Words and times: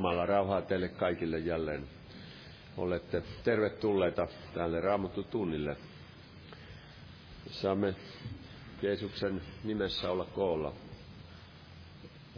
Jumala 0.00 0.26
rauhaa 0.26 0.62
teille 0.62 0.88
kaikille 0.88 1.38
jälleen. 1.38 1.88
Olette 2.76 3.22
tervetulleita 3.44 4.26
tälle 4.54 4.80
Raamattu 4.80 5.22
tunnille. 5.22 5.76
Saamme 7.50 7.94
Jeesuksen 8.82 9.42
nimessä 9.64 10.10
olla 10.10 10.24
koolla. 10.24 10.72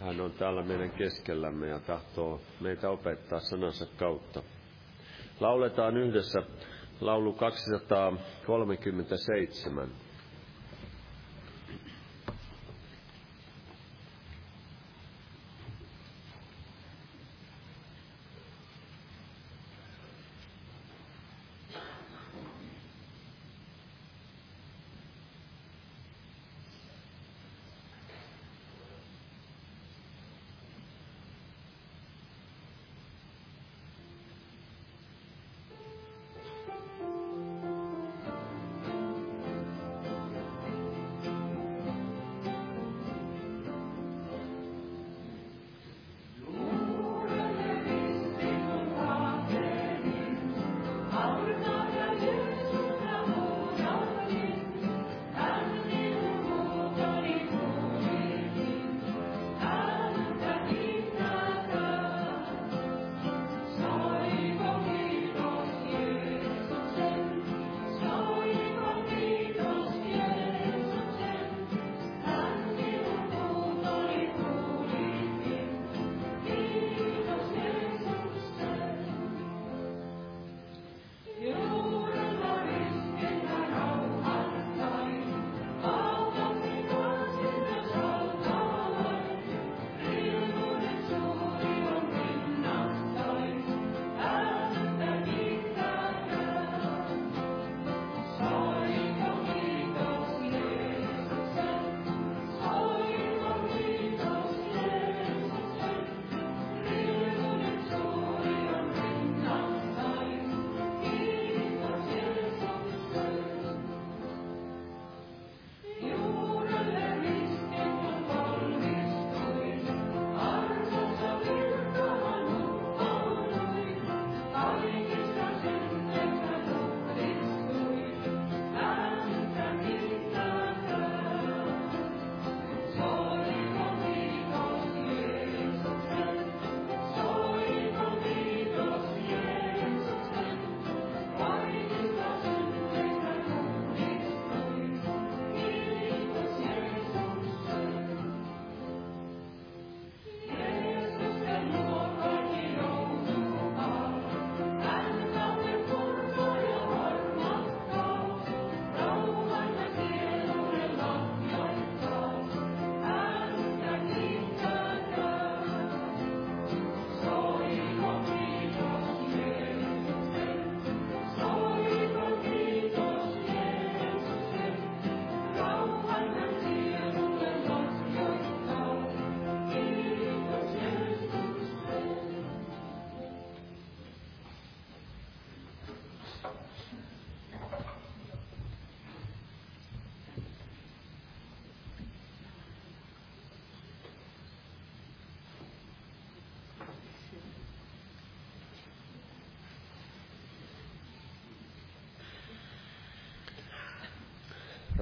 Hän 0.01 0.21
on 0.21 0.33
täällä 0.33 0.63
meidän 0.63 0.91
keskellämme 0.91 1.69
ja 1.69 1.79
tahtoo 1.79 2.41
meitä 2.61 2.91
opettaa 2.91 3.41
sanansa 3.41 3.87
kautta. 3.97 4.43
Lauletaan 5.41 5.97
yhdessä 5.97 6.43
laulu 7.01 7.33
237. 7.33 9.89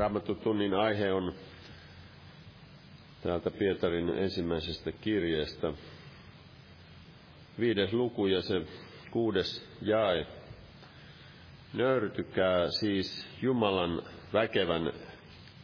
Raamattutunnin 0.01 0.75
aihe 0.75 1.13
on 1.13 1.35
täältä 3.23 3.51
Pietarin 3.51 4.09
ensimmäisestä 4.09 4.93
kirjeestä. 4.93 5.73
Viides 7.59 7.93
luku 7.93 8.27
ja 8.27 8.43
se 8.43 8.63
kuudes 9.11 9.69
jae. 9.83 10.27
Nöyrtykää 11.75 12.71
siis 12.71 13.27
Jumalan 13.43 14.03
väkevän 14.33 14.93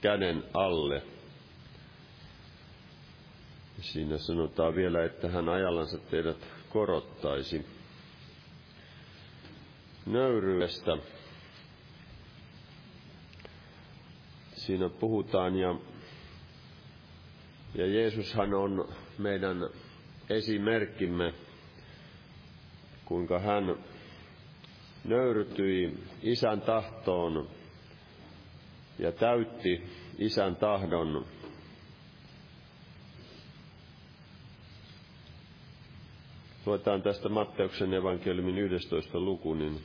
käden 0.00 0.44
alle. 0.54 1.02
Siinä 3.80 4.18
sanotaan 4.18 4.74
vielä, 4.74 5.04
että 5.04 5.28
hän 5.28 5.48
ajallansa 5.48 5.98
teidät 5.98 6.46
korottaisi. 6.68 7.66
Nöyryydestä 10.06 10.96
siinä 14.66 14.88
puhutaan 14.88 15.56
ja, 15.56 15.74
ja 17.74 17.86
Jeesushan 17.86 18.54
on 18.54 18.88
meidän 19.18 19.56
esimerkkimme, 20.30 21.34
kuinka 23.04 23.38
hän 23.38 23.76
nöyrytyi 25.04 25.98
isän 26.22 26.60
tahtoon 26.60 27.48
ja 28.98 29.12
täytti 29.12 29.82
isän 30.18 30.56
tahdon. 30.56 31.26
Luetaan 36.66 37.02
tästä 37.02 37.28
Matteuksen 37.28 37.94
evankeliumin 37.94 38.58
11. 38.58 39.20
luku, 39.20 39.54
niin 39.54 39.80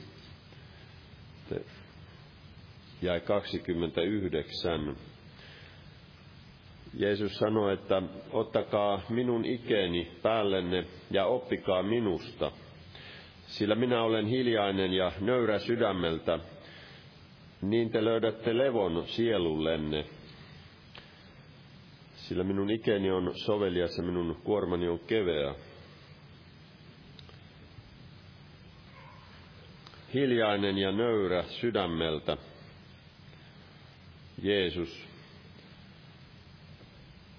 ja 3.02 3.20
29. 3.20 4.96
Jeesus 6.94 7.38
sanoi, 7.38 7.74
että 7.74 8.02
ottakaa 8.30 9.00
minun 9.08 9.44
ikeni 9.44 10.10
päällenne 10.22 10.84
ja 11.10 11.26
oppikaa 11.26 11.82
minusta, 11.82 12.52
sillä 13.46 13.74
minä 13.74 14.02
olen 14.02 14.26
hiljainen 14.26 14.92
ja 14.92 15.12
nöyrä 15.20 15.58
sydämeltä, 15.58 16.38
niin 17.62 17.90
te 17.90 18.04
löydätte 18.04 18.58
levon 18.58 19.04
sielullenne. 19.06 20.04
Sillä 22.14 22.44
minun 22.44 22.70
ikeni 22.70 23.10
on 23.10 23.32
sovelias 23.34 23.96
ja 23.98 24.02
minun 24.02 24.36
kuormani 24.44 24.88
on 24.88 24.98
keveä. 24.98 25.54
Hiljainen 30.14 30.78
ja 30.78 30.92
nöyrä 30.92 31.42
sydämeltä. 31.42 32.36
Jeesus 34.42 35.08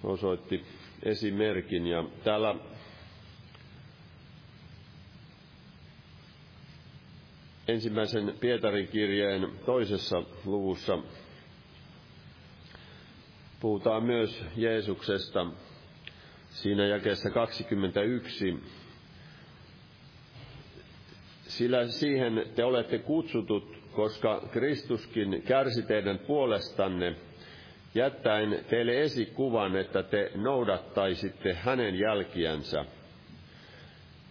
osoitti 0.03 0.65
esimerkin 1.03 1.87
ja 1.87 2.03
täällä 2.23 2.55
ensimmäisen 7.67 8.33
Pietarin 8.39 8.87
kirjeen 8.87 9.51
toisessa 9.65 10.23
luvussa 10.45 10.97
puhutaan 13.59 14.03
myös 14.03 14.45
Jeesuksesta 14.55 15.45
siinä 16.49 16.85
jakeessa 16.87 17.29
21. 17.29 18.63
Sillä 21.47 21.87
siihen 21.87 22.45
te 22.55 22.63
olette 22.63 22.97
kutsutut, 22.99 23.82
koska 23.95 24.41
Kristuskin 24.51 25.43
kärsi 25.47 25.83
teidän 25.83 26.19
puolestanne, 26.19 27.15
jättäen 27.95 28.65
teille 28.69 29.01
esikuvan, 29.01 29.75
että 29.75 30.03
te 30.03 30.31
noudattaisitte 30.35 31.53
hänen 31.53 31.99
jälkiänsä, 31.99 32.85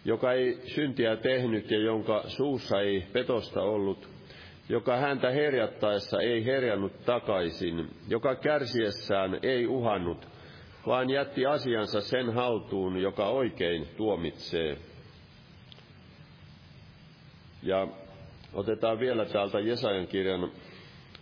joka 0.05 0.33
ei 0.33 0.59
syntiä 0.75 1.17
tehnyt 1.17 1.71
ja 1.71 1.79
jonka 1.79 2.23
suussa 2.27 2.81
ei 2.81 3.07
petosta 3.13 3.63
ollut, 3.63 4.09
joka 4.69 4.97
häntä 4.97 5.31
herjattaessa 5.31 6.21
ei 6.21 6.45
herjannut 6.45 7.05
takaisin, 7.05 7.89
joka 8.09 8.35
kärsiessään 8.35 9.39
ei 9.43 9.67
uhannut, 9.67 10.29
vaan 10.87 11.11
jätti 11.11 11.47
asiansa 11.47 12.01
sen 12.01 12.35
haltuun, 12.35 13.03
joka 13.03 13.29
oikein 13.29 13.89
tuomitsee. 13.97 14.77
Ja 17.63 17.89
otetaan 18.55 18.99
vielä 19.01 19.25
täältä 19.25 19.61
Jesajan 19.61 20.07
kirjan 20.07 20.53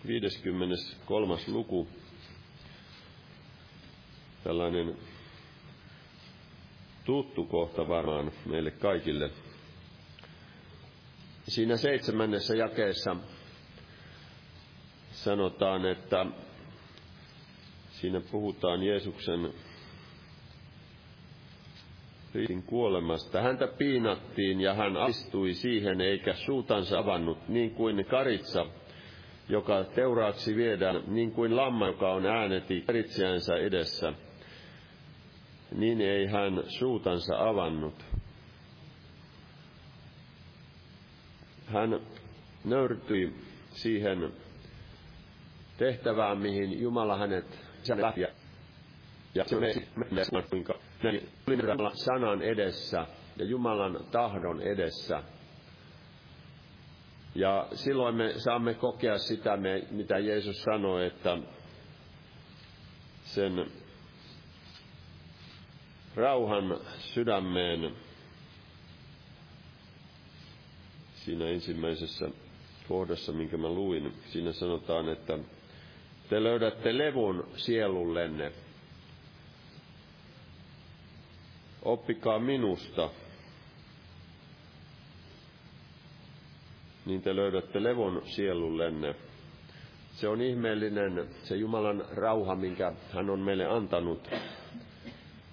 53. 0.07 1.35
luku, 1.49 1.89
tällainen 4.45 4.97
tuttu 7.05 7.45
kohta 7.45 7.89
varmaan 7.89 8.33
meille 8.47 8.71
kaikille. 8.71 9.31
Siinä 11.49 11.77
seitsemännessä 11.77 12.55
jakeessa 12.55 13.17
sanotaan, 15.13 15.87
että 15.87 16.27
siinä 17.91 18.21
puhutaan 18.31 18.83
Jeesuksen 18.83 19.55
ristin 22.35 22.63
kuolemasta. 22.63 23.43
Häntä 23.43 23.67
piinattiin 23.67 24.61
ja 24.61 24.75
hän 24.75 24.97
astui 24.97 25.55
siihen 25.55 26.01
eikä 26.01 26.35
suutansa 26.35 26.99
avannut, 26.99 27.49
niin 27.49 27.71
kuin 27.71 28.05
karitsa, 28.05 28.67
joka 29.49 29.85
teuraaksi 29.85 30.57
viedään, 30.57 31.03
niin 31.07 31.33
kuin 31.33 31.57
lamma, 31.57 31.87
joka 31.87 32.13
on 32.13 32.27
ääneti 32.27 32.81
karitsiänsä 32.81 33.57
edessä. 33.57 34.13
Niin 35.75 36.01
ei 36.01 36.27
hän 36.27 36.63
suutansa 36.69 37.49
avannut. 37.49 38.05
Hän 41.67 42.01
nöyrtyi 42.65 43.35
siihen 43.71 44.33
tehtävään, 45.79 46.39
mihin 46.39 46.81
Jumala 46.81 47.19
hänet 47.19 47.59
lähti. 47.97 48.21
Ja 49.35 49.45
se 49.45 50.37
on 50.37 50.43
kuinka 50.51 50.75
näin 51.03 51.29
sanan 51.95 52.43
edessä 52.43 53.07
ja 53.37 53.45
Jumalan 53.45 54.05
tahdon 54.11 54.63
edessä. 54.63 55.23
Ja 57.35 57.69
silloin 57.75 58.15
me 58.15 58.33
saamme 58.37 58.75
kokea 58.75 59.19
sitä, 59.19 59.59
mitä 59.91 60.19
Jeesus 60.19 60.63
sanoi, 60.63 61.07
että 61.07 61.39
sen 63.25 63.67
rauhan 66.17 66.79
sydämeen 66.99 67.95
siinä 71.15 71.49
ensimmäisessä 71.49 72.29
kohdassa, 72.89 73.33
minkä 73.33 73.57
mä 73.57 73.69
luin, 73.69 74.13
siinä 74.27 74.53
sanotaan, 74.53 75.09
että 75.09 75.39
te 76.29 76.43
löydätte 76.43 76.99
levun 76.99 77.49
sielullenne. 77.57 78.53
Oppikaa 81.83 82.39
minusta, 82.39 83.11
niin 87.07 87.23
te 87.23 87.37
löydätte 87.37 87.83
levon 87.83 88.23
sielullenne. 88.25 89.15
Se 90.13 90.29
on 90.29 90.41
ihmeellinen, 90.41 91.29
se 91.43 91.57
Jumalan 91.57 92.05
rauha, 92.15 92.55
minkä 92.55 92.93
hän 93.13 93.31
on 93.31 93.41
meille 93.41 93.67
antanut. 93.67 94.31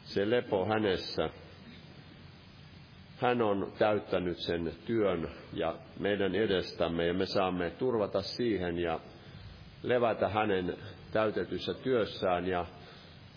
Se 0.03 0.29
lepo 0.29 0.65
hänessä. 0.65 1.29
Hän 3.17 3.41
on 3.41 3.74
täyttänyt 3.77 4.38
sen 4.38 4.72
työn 4.86 5.29
ja 5.53 5.75
meidän 6.00 6.36
edestämme 6.36 7.05
ja 7.07 7.13
me 7.13 7.25
saamme 7.25 7.69
turvata 7.69 8.22
siihen 8.22 8.79
ja 8.79 9.00
levätä 9.84 10.29
hänen 10.29 10.77
täytetyssä 11.12 11.74
työssään 11.74 12.48
ja 12.48 12.65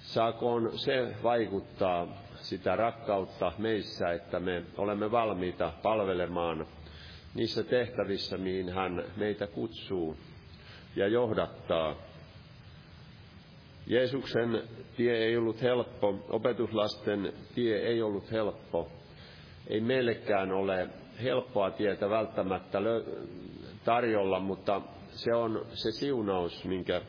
saakoon 0.01 0.79
se 0.79 1.15
vaikuttaa 1.23 2.07
sitä 2.43 2.77
rakkautta 2.77 3.53
meissä, 3.59 4.13
että 4.13 4.41
me 4.41 4.63
olemme 4.77 5.11
valmiita 5.11 5.73
palvelemaan 5.83 6.67
niissä 7.35 7.63
tehtävissä, 7.63 8.39
mihin 8.39 8.73
hän 8.73 9.05
meitä 9.17 9.47
kutsuu 9.47 10.17
ja 10.97 11.09
johdattaa. 11.09 11.97
Jeesuksen 13.87 14.63
tie 14.97 15.17
ei 15.17 15.37
ollut 15.37 15.63
helppo, 15.63 16.27
opetuslasten 16.29 17.33
tie 17.55 17.77
ei 17.77 18.03
ollut 18.03 18.31
helppo. 18.31 18.93
Ei 19.67 19.81
meillekään 19.81 20.53
ole 20.53 20.89
helppoa 21.23 21.71
tietä 21.71 22.11
välttämättä 22.11 22.79
tarjolla, 23.85 24.41
mutta 24.41 24.81
se 25.09 25.35
on 25.35 25.67
se 25.75 25.91
siunaus, 25.91 26.65
minkä 26.65 27.03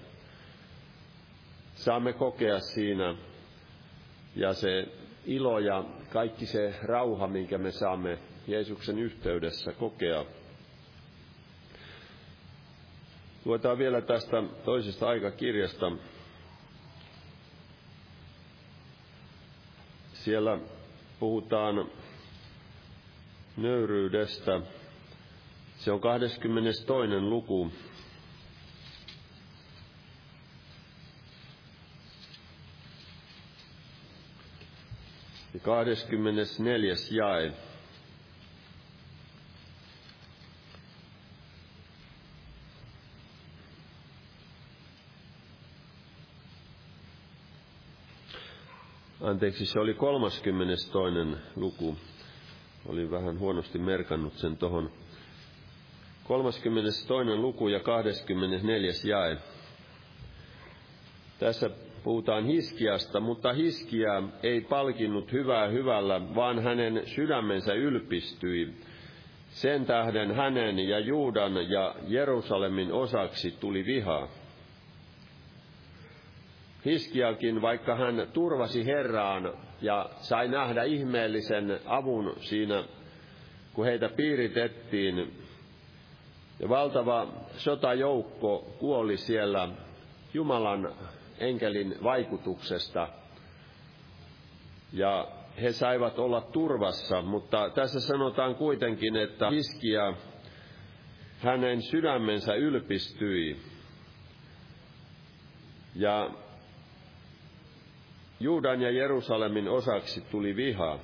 saamme 1.73 2.13
kokea 2.13 2.59
siinä, 2.59 3.15
ja 4.35 4.53
se 4.53 4.88
ilo 5.25 5.60
ja 5.60 5.84
kaikki 6.10 6.46
se 6.46 6.75
rauha, 6.84 7.28
minkä 7.28 7.58
me 7.58 7.72
saamme 7.72 8.18
Jeesuksen 8.48 9.00
yhteydessä 9.00 9.72
kokea. 9.72 10.25
Luetaan 13.46 13.78
vielä 13.78 14.01
tästä 14.01 14.44
toisesta 14.66 15.08
aikakirjasta. 15.08 15.92
Siellä 20.13 20.60
puhutaan 21.20 21.90
nöyryydestä. 23.58 24.62
Se 25.78 25.92
on 25.92 26.01
22. 26.01 26.86
luku, 27.20 27.72
Ja 35.53 35.60
24. 35.60 36.93
jae. 37.12 37.53
Anteeksi, 49.22 49.65
se 49.65 49.79
oli 49.79 49.93
32. 49.93 50.50
luku. 51.55 51.98
Olin 52.86 53.12
vähän 53.12 53.39
huonosti 53.39 53.79
merkannut 53.79 54.34
sen 54.38 54.58
tuohon. 54.58 54.91
32. 56.24 57.10
luku 57.36 57.67
ja 57.67 57.79
24. 57.79 58.91
jae. 59.03 59.38
Tässä 61.39 61.70
puhutaan 62.03 62.46
Hiskiasta, 62.46 63.20
mutta 63.20 63.53
Hiskia 63.53 64.24
ei 64.43 64.62
palkinnut 64.62 65.31
hyvää 65.31 65.67
hyvällä, 65.67 66.36
vaan 66.36 66.63
hänen 66.63 67.01
sydämensä 67.05 67.74
ylpistyi. 67.74 68.74
Sen 69.50 69.86
tähden 69.86 70.36
hänen 70.36 70.79
ja 70.79 71.00
Juudan 71.00 71.70
ja 71.70 71.96
Jerusalemin 72.08 72.93
osaksi 72.93 73.51
tuli 73.60 73.86
viha. 73.86 74.27
Hiskiakin, 76.86 77.62
vaikka 77.62 77.96
hän 77.96 78.27
turvasi 78.34 78.86
Herraan 78.86 79.53
ja 79.81 80.10
sai 80.15 80.48
nähdä 80.48 80.84
ihmeellisen 80.84 81.79
avun 81.86 82.34
siinä, 82.39 82.84
kun 83.74 83.86
heitä 83.86 84.10
piiritettiin, 84.10 85.34
ja 86.60 86.70
valtava 86.70 87.27
sotajoukko 87.58 88.75
kuoli 88.79 89.17
siellä 89.17 89.70
Jumalan 90.34 90.93
enkelin 91.41 91.95
vaikutuksesta. 92.03 93.07
Ja 94.93 95.27
he 95.62 95.71
saivat 95.71 96.19
olla 96.19 96.41
turvassa, 96.41 97.21
mutta 97.21 97.69
tässä 97.69 98.00
sanotaan 98.00 98.55
kuitenkin, 98.55 99.15
että 99.15 99.50
Hiskia 99.50 100.13
hänen 101.39 101.81
sydämensä 101.81 102.53
ylpistyi. 102.53 103.57
Ja 105.95 106.29
Juudan 108.39 108.81
ja 108.81 108.91
Jerusalemin 108.91 109.69
osaksi 109.69 110.21
tuli 110.21 110.55
viha. 110.55 111.00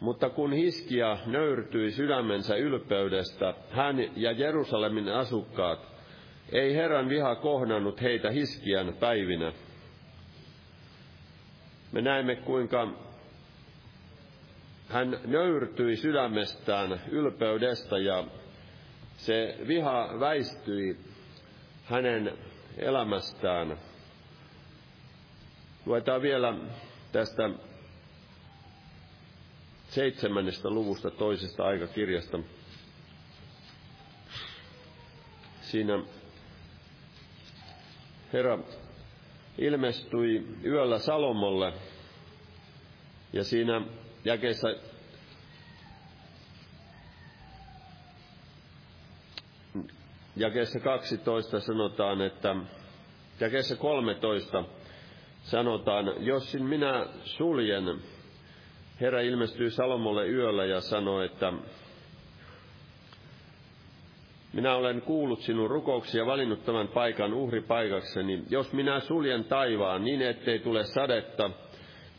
Mutta 0.00 0.30
kun 0.30 0.52
Hiskia 0.52 1.18
nöyrtyi 1.26 1.90
sydämensä 1.90 2.56
ylpeydestä, 2.56 3.54
hän 3.70 3.96
ja 4.16 4.32
Jerusalemin 4.32 5.08
asukkaat, 5.08 5.91
ei 6.52 6.74
Herran 6.74 7.08
viha 7.08 7.34
kohdannut 7.34 8.00
heitä 8.00 8.30
Hiskian 8.30 8.94
päivinä. 9.00 9.52
Me 11.92 12.02
näemme, 12.02 12.36
kuinka 12.36 12.88
hän 14.88 15.20
nöyrtyi 15.24 15.96
sydämestään 15.96 17.00
ylpeydestä 17.10 17.98
ja 17.98 18.24
se 19.16 19.56
viha 19.68 20.08
väistyi 20.20 20.96
hänen 21.84 22.32
elämästään. 22.78 23.76
Luetaan 25.86 26.22
vielä 26.22 26.54
tästä 27.12 27.50
seitsemännestä 29.88 30.70
luvusta 30.70 31.10
toisesta 31.10 31.64
aikakirjasta. 31.64 32.38
Siinä 35.62 36.02
Herra 38.32 38.58
ilmestyi 39.58 40.46
yöllä 40.64 40.98
Salomolle 40.98 41.72
ja 43.32 43.44
siinä 43.44 43.82
jakeessa 44.24 44.68
jakeessa 50.36 50.80
12 50.80 51.60
sanotaan, 51.60 52.20
että 52.20 52.56
jakeessa 53.40 53.76
13 53.76 54.64
sanotaan, 55.42 56.26
jos 56.26 56.54
minä 56.54 57.06
suljen, 57.24 57.84
Herra 59.00 59.20
ilmestyy 59.20 59.70
Salomolle 59.70 60.28
yöllä 60.28 60.64
ja 60.64 60.80
sanoi, 60.80 61.26
että 61.26 61.52
minä 64.52 64.74
olen 64.74 65.02
kuullut 65.02 65.40
sinun 65.40 65.70
rukouksia 65.70 66.20
ja 66.20 66.26
valinnut 66.26 66.64
tämän 66.64 66.88
paikan 66.88 67.34
uhripaikakseni. 67.34 68.42
Jos 68.50 68.72
minä 68.72 69.00
suljen 69.00 69.44
taivaan 69.44 70.04
niin, 70.04 70.22
ettei 70.22 70.58
tule 70.58 70.84
sadetta, 70.84 71.50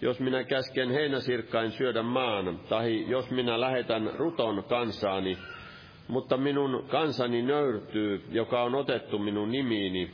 jos 0.02 0.20
minä 0.20 0.44
käsken 0.44 0.92
heinäsirkkain 0.92 1.72
syödä 1.72 2.04
maan, 2.04 2.60
tai 2.70 3.06
jos 3.08 3.32
minä 3.32 3.62
lähetän 3.62 4.12
ruton 4.18 4.64
kansaani, 4.64 5.38
mutta 6.08 6.38
minun 6.38 6.86
kansani 6.88 7.42
nöyrtyy, 7.42 8.24
joka 8.32 8.64
on 8.64 8.76
otettu 8.76 9.20
minun 9.20 9.52
nimiini, 9.52 10.12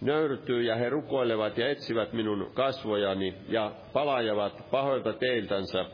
nöyrtyy 0.00 0.62
ja 0.62 0.76
he 0.76 0.88
rukoilevat 0.88 1.58
ja 1.58 1.68
etsivät 1.70 2.12
minun 2.12 2.50
kasvojani 2.54 3.34
ja 3.48 3.72
palajavat 3.92 4.70
pahoilta 4.70 5.12
teiltänsä, 5.12 5.84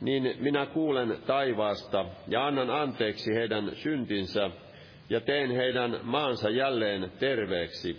niin 0.00 0.36
minä 0.40 0.66
kuulen 0.66 1.18
taivaasta 1.26 2.04
ja 2.28 2.46
annan 2.46 2.70
anteeksi 2.70 3.34
heidän 3.34 3.70
syntinsä 3.74 4.50
ja 5.10 5.20
teen 5.20 5.50
heidän 5.50 6.00
maansa 6.02 6.50
jälleen 6.50 7.12
terveeksi. 7.18 7.98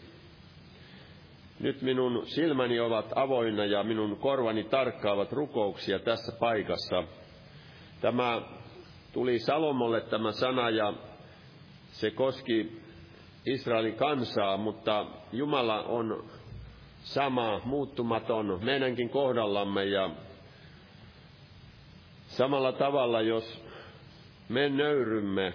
Nyt 1.60 1.82
minun 1.82 2.26
silmäni 2.26 2.80
ovat 2.80 3.06
avoinna 3.16 3.66
ja 3.66 3.84
minun 3.84 4.18
korvani 4.18 4.64
tarkkaavat 4.64 5.32
rukouksia 5.32 6.00
tässä 6.00 6.32
paikassa. 6.40 7.04
Tämä 8.02 8.42
tuli 9.14 9.40
Salomolle 9.40 10.02
tämä 10.02 10.32
sana 10.32 10.70
ja 10.70 10.94
se 11.92 12.12
koski 12.12 12.82
Israelin 13.46 13.96
kansaa, 13.96 14.58
mutta 14.58 15.06
Jumala 15.34 15.82
on 15.84 16.26
sama, 17.04 17.62
muuttumaton 17.66 18.60
meidänkin 18.64 19.10
kohdallamme 19.10 19.86
ja 19.86 20.10
samalla 22.28 22.72
tavalla, 22.72 23.22
jos 23.22 23.64
me 24.50 24.70
nöyrymme, 24.70 25.54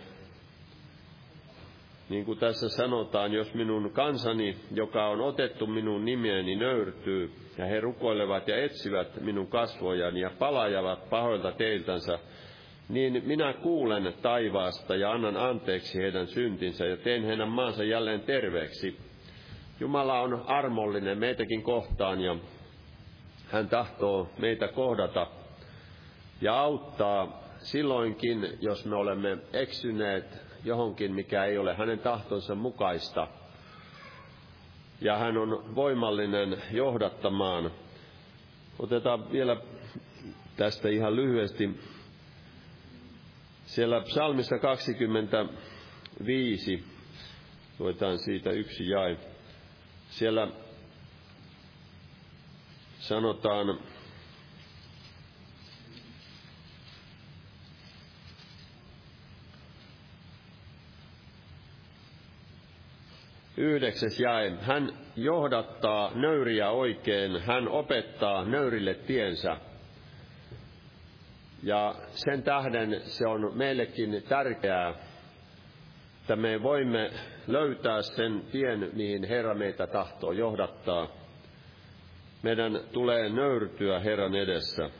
niin 2.08 2.24
kuin 2.24 2.38
tässä 2.38 2.68
sanotaan, 2.68 3.32
jos 3.32 3.54
minun 3.54 3.90
kansani, 3.92 4.56
joka 4.74 5.06
on 5.06 5.20
otettu 5.20 5.66
minun 5.66 6.04
nimeeni, 6.04 6.56
nöyrtyy, 6.56 7.32
ja 7.58 7.66
he 7.66 7.80
rukoilevat 7.80 8.48
ja 8.48 8.64
etsivät 8.64 9.20
minun 9.20 9.46
kasvojani 9.46 10.20
ja 10.20 10.30
palajavat 10.38 11.10
pahoilta 11.10 11.52
teiltänsä, 11.52 12.18
niin 12.88 13.22
minä 13.26 13.52
kuulen 13.52 14.14
taivaasta 14.22 14.96
ja 14.96 15.12
annan 15.12 15.36
anteeksi 15.36 15.98
heidän 15.98 16.26
syntinsä 16.26 16.86
ja 16.86 16.96
teen 16.96 17.24
heidän 17.24 17.48
maansa 17.48 17.84
jälleen 17.84 18.20
terveeksi. 18.20 18.98
Jumala 19.80 20.20
on 20.20 20.44
armollinen 20.46 21.18
meitäkin 21.18 21.62
kohtaan 21.62 22.20
ja 22.20 22.36
hän 23.46 23.68
tahtoo 23.68 24.28
meitä 24.38 24.68
kohdata 24.68 25.26
ja 26.40 26.60
auttaa 26.60 27.42
silloinkin, 27.58 28.48
jos 28.60 28.86
me 28.86 28.96
olemme 28.96 29.38
eksyneet 29.52 30.45
johonkin, 30.64 31.14
mikä 31.14 31.44
ei 31.44 31.58
ole 31.58 31.74
hänen 31.74 31.98
tahtonsa 31.98 32.54
mukaista. 32.54 33.28
Ja 35.00 35.18
hän 35.18 35.36
on 35.36 35.74
voimallinen 35.74 36.62
johdattamaan. 36.72 37.70
Otetaan 38.78 39.32
vielä 39.32 39.56
tästä 40.56 40.88
ihan 40.88 41.16
lyhyesti 41.16 41.80
siellä 43.66 44.00
psalmissa 44.00 44.58
25, 44.58 46.84
luetaan 47.78 48.18
siitä 48.18 48.50
yksi 48.50 48.88
jae. 48.88 49.16
Siellä 50.10 50.48
sanotaan, 52.98 53.78
Yhdeksäs 63.56 64.20
jae. 64.20 64.50
Hän 64.60 64.92
johdattaa 65.16 66.10
nöyriä 66.14 66.70
oikein, 66.70 67.40
hän 67.40 67.68
opettaa 67.68 68.44
nöyrille 68.44 68.94
tiensä. 68.94 69.56
Ja 71.62 71.94
sen 72.10 72.42
tähden 72.42 73.00
se 73.00 73.26
on 73.26 73.52
meillekin 73.54 74.22
tärkeää, 74.28 74.94
että 76.20 76.36
me 76.36 76.62
voimme 76.62 77.10
löytää 77.46 78.02
sen 78.02 78.42
tien, 78.52 78.90
mihin 78.92 79.24
Herra 79.24 79.54
meitä 79.54 79.86
tahtoo 79.86 80.32
johdattaa. 80.32 81.08
Meidän 82.42 82.80
tulee 82.92 83.28
nöyrtyä 83.28 84.00
Herran 84.00 84.34
edessä. 84.34 84.90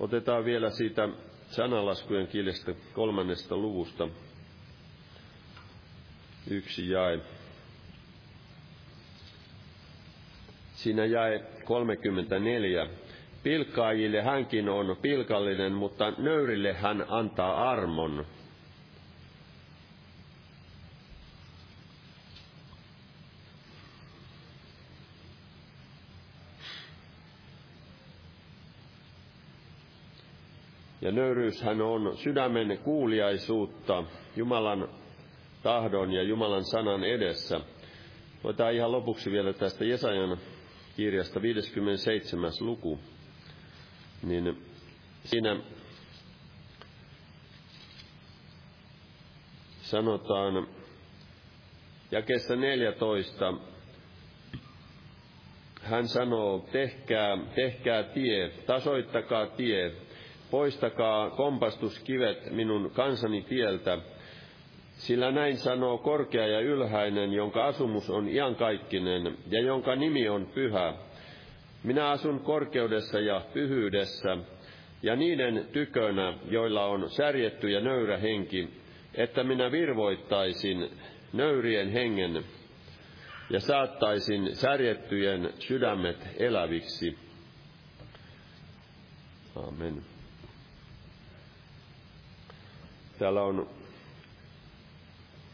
Otetaan 0.00 0.44
vielä 0.44 0.70
siitä 0.70 1.08
sanalaskujen 1.50 2.26
kielestä 2.26 2.74
kolmannesta 2.92 3.56
luvusta 3.56 4.08
yksi 6.50 6.90
jae. 6.90 7.18
Siinä 10.74 11.04
jäi 11.04 11.40
34. 11.64 12.86
Pilkkaajille 13.42 14.22
hänkin 14.22 14.68
on 14.68 14.96
pilkallinen, 15.02 15.72
mutta 15.72 16.12
nöyrille 16.18 16.72
hän 16.72 17.04
antaa 17.08 17.70
armon. 17.70 18.26
Ja 31.00 31.12
nöyryyshän 31.12 31.80
on 31.80 32.16
sydämen 32.16 32.78
kuuliaisuutta 32.78 34.04
Jumalan 34.36 34.88
tahdon 35.62 36.12
ja 36.12 36.22
Jumalan 36.22 36.64
sanan 36.64 37.04
edessä. 37.04 37.60
Otetaan 38.44 38.74
ihan 38.74 38.92
lopuksi 38.92 39.30
vielä 39.32 39.52
tästä 39.52 39.84
Jesajan 39.84 40.38
kirjasta 40.96 41.42
57. 41.42 42.52
luku, 42.60 42.98
niin 44.22 44.62
siinä 45.24 45.56
sanotaan 49.82 50.68
jakessa 52.10 52.56
14, 52.56 53.54
hän 55.82 56.08
sanoo, 56.08 56.68
tehkää, 56.72 57.38
tehkää 57.54 58.02
tie, 58.02 58.48
tasoittakaa 58.66 59.46
tie, 59.46 59.92
poistakaa 60.50 61.30
kompastuskivet 61.30 62.50
minun 62.50 62.90
kansani 62.90 63.42
tieltä, 63.42 63.98
sillä 64.98 65.30
näin 65.30 65.56
sanoo 65.56 65.98
korkea 65.98 66.46
ja 66.46 66.60
ylhäinen, 66.60 67.32
jonka 67.32 67.66
asumus 67.66 68.10
on 68.10 68.28
iankaikkinen 68.28 69.38
ja 69.50 69.62
jonka 69.62 69.96
nimi 69.96 70.28
on 70.28 70.46
pyhä. 70.46 70.94
Minä 71.82 72.08
asun 72.10 72.40
korkeudessa 72.40 73.20
ja 73.20 73.42
pyhyydessä, 73.54 74.36
ja 75.02 75.16
niiden 75.16 75.68
tykönä, 75.72 76.34
joilla 76.50 76.84
on 76.86 77.10
särjetty 77.10 77.70
ja 77.70 77.80
nöyrä 77.80 78.16
henki, 78.16 78.68
että 79.14 79.44
minä 79.44 79.72
virvoittaisin 79.72 80.90
nöyrien 81.32 81.90
hengen 81.90 82.44
ja 83.50 83.60
saattaisin 83.60 84.56
särjettyjen 84.56 85.50
sydämet 85.58 86.28
eläviksi. 86.36 87.18
Amen. 89.56 90.17
Täällä 93.18 93.42
on 93.42 93.66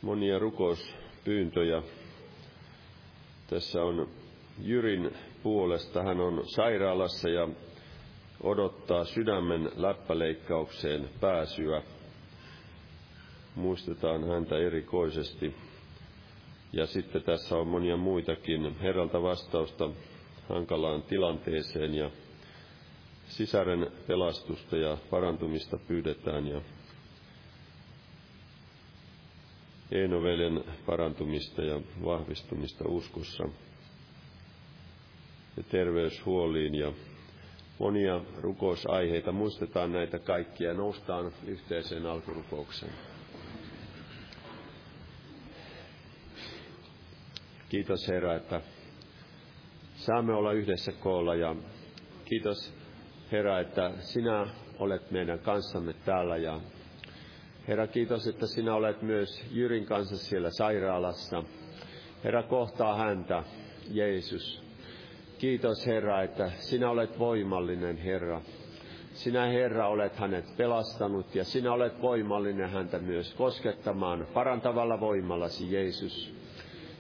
monia 0.03 0.39
rukouspyyntöjä. 0.39 1.83
Tässä 3.51 3.83
on 3.83 4.09
Jyrin 4.63 5.17
puolesta. 5.43 6.03
Hän 6.03 6.21
on 6.21 6.43
sairaalassa 6.47 7.29
ja 7.29 7.49
odottaa 8.43 9.05
sydämen 9.05 9.71
läppäleikkaukseen 9.77 11.09
pääsyä. 11.21 11.83
Muistetaan 13.55 14.29
häntä 14.29 14.59
erikoisesti. 14.59 15.55
Ja 16.73 16.87
sitten 16.87 17.23
tässä 17.23 17.57
on 17.57 17.67
monia 17.67 17.97
muitakin 17.97 18.77
herralta 18.81 19.23
vastausta 19.23 19.91
hankalaan 20.49 21.03
tilanteeseen 21.03 21.95
ja 21.95 22.11
sisaren 23.29 23.91
pelastusta 24.07 24.77
ja 24.77 24.99
parantumista 25.11 25.79
pyydetään 25.89 26.49
ja 26.49 26.61
Eenovelen 29.93 30.65
parantumista 30.87 31.63
ja 31.63 31.81
vahvistumista 32.05 32.85
uskossa 32.89 33.45
ja 35.57 35.63
terveyshuoliin 35.63 36.75
ja 36.75 36.93
monia 37.79 38.21
rukousaiheita. 38.41 39.33
Muistetaan 39.33 39.93
näitä 39.93 40.19
kaikkia 40.19 40.69
ja 40.69 40.75
noustaan 40.75 41.33
yhteiseen 41.47 42.07
alkurukoukseen. 42.07 42.93
Kiitos 47.69 48.09
Herra, 48.09 48.35
että 48.35 48.61
saamme 49.97 50.35
olla 50.35 50.53
yhdessä 50.53 50.93
koolla 50.93 51.35
ja 51.35 51.57
kiitos 52.25 52.75
Herra, 53.33 53.61
että 53.61 53.93
sinä 54.01 54.47
olet 54.79 55.11
meidän 55.11 55.39
kanssamme 55.39 55.93
täällä 55.93 56.37
ja 56.37 56.61
Herra, 57.69 57.87
kiitos, 57.87 58.27
että 58.27 58.47
sinä 58.47 58.75
olet 58.75 59.03
myös 59.03 59.45
Jyrin 59.51 59.87
kanssa 59.87 60.17
siellä 60.17 60.51
sairaalassa. 60.51 61.43
Herra, 62.25 62.43
kohtaa 62.43 62.97
häntä, 62.97 63.45
Jeesus. 63.91 64.63
Kiitos 65.39 65.87
Herra, 65.87 66.23
että 66.23 66.51
sinä 66.59 66.91
olet 66.91 67.19
voimallinen 67.19 67.97
Herra. 67.97 68.41
Sinä 69.13 69.47
Herra 69.47 69.89
olet 69.89 70.17
hänet 70.17 70.45
pelastanut 70.57 71.35
ja 71.35 71.45
sinä 71.45 71.73
olet 71.73 72.03
voimallinen 72.03 72.71
häntä 72.71 72.99
myös 72.99 73.35
koskettamaan 73.35 74.27
parantavalla 74.35 75.01
voimallasi 75.01 75.73
Jeesus. 75.73 76.35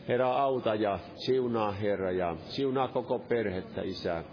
Herra 0.08 0.36
auta 0.36 0.74
ja 0.74 0.98
siunaa 1.14 1.72
Herra 1.72 2.10
ja 2.10 2.36
siunaa 2.48 2.88
koko 2.88 3.18
perhettä 3.18 3.82
Isä 3.82 4.24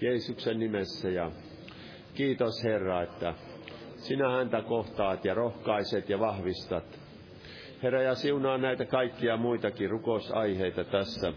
Jeesuksen 0.00 0.58
nimessä 0.58 1.08
ja 1.08 1.30
kiitos 2.14 2.64
Herra, 2.64 3.02
että 3.02 3.34
sinä 4.02 4.30
häntä 4.30 4.62
kohtaat 4.62 5.24
ja 5.24 5.34
rohkaiset 5.34 6.08
ja 6.08 6.20
vahvistat. 6.20 6.84
Herra 7.82 8.02
ja 8.02 8.14
siunaa 8.14 8.58
näitä 8.58 8.84
kaikkia 8.84 9.36
muitakin 9.36 9.90
rukousaiheita 9.90 10.84
tässä 10.84 11.32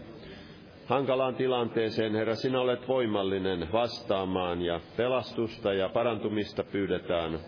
hankalaan 0.86 1.34
tilanteeseen, 1.34 2.14
Herra, 2.14 2.34
sinä 2.34 2.60
olet 2.60 2.88
voimallinen 2.88 3.68
vastaamaan 3.72 4.62
ja 4.62 4.80
pelastusta 4.96 5.72
ja 5.72 5.88
parantumista 5.88 6.64
pyydetään. 6.64 7.38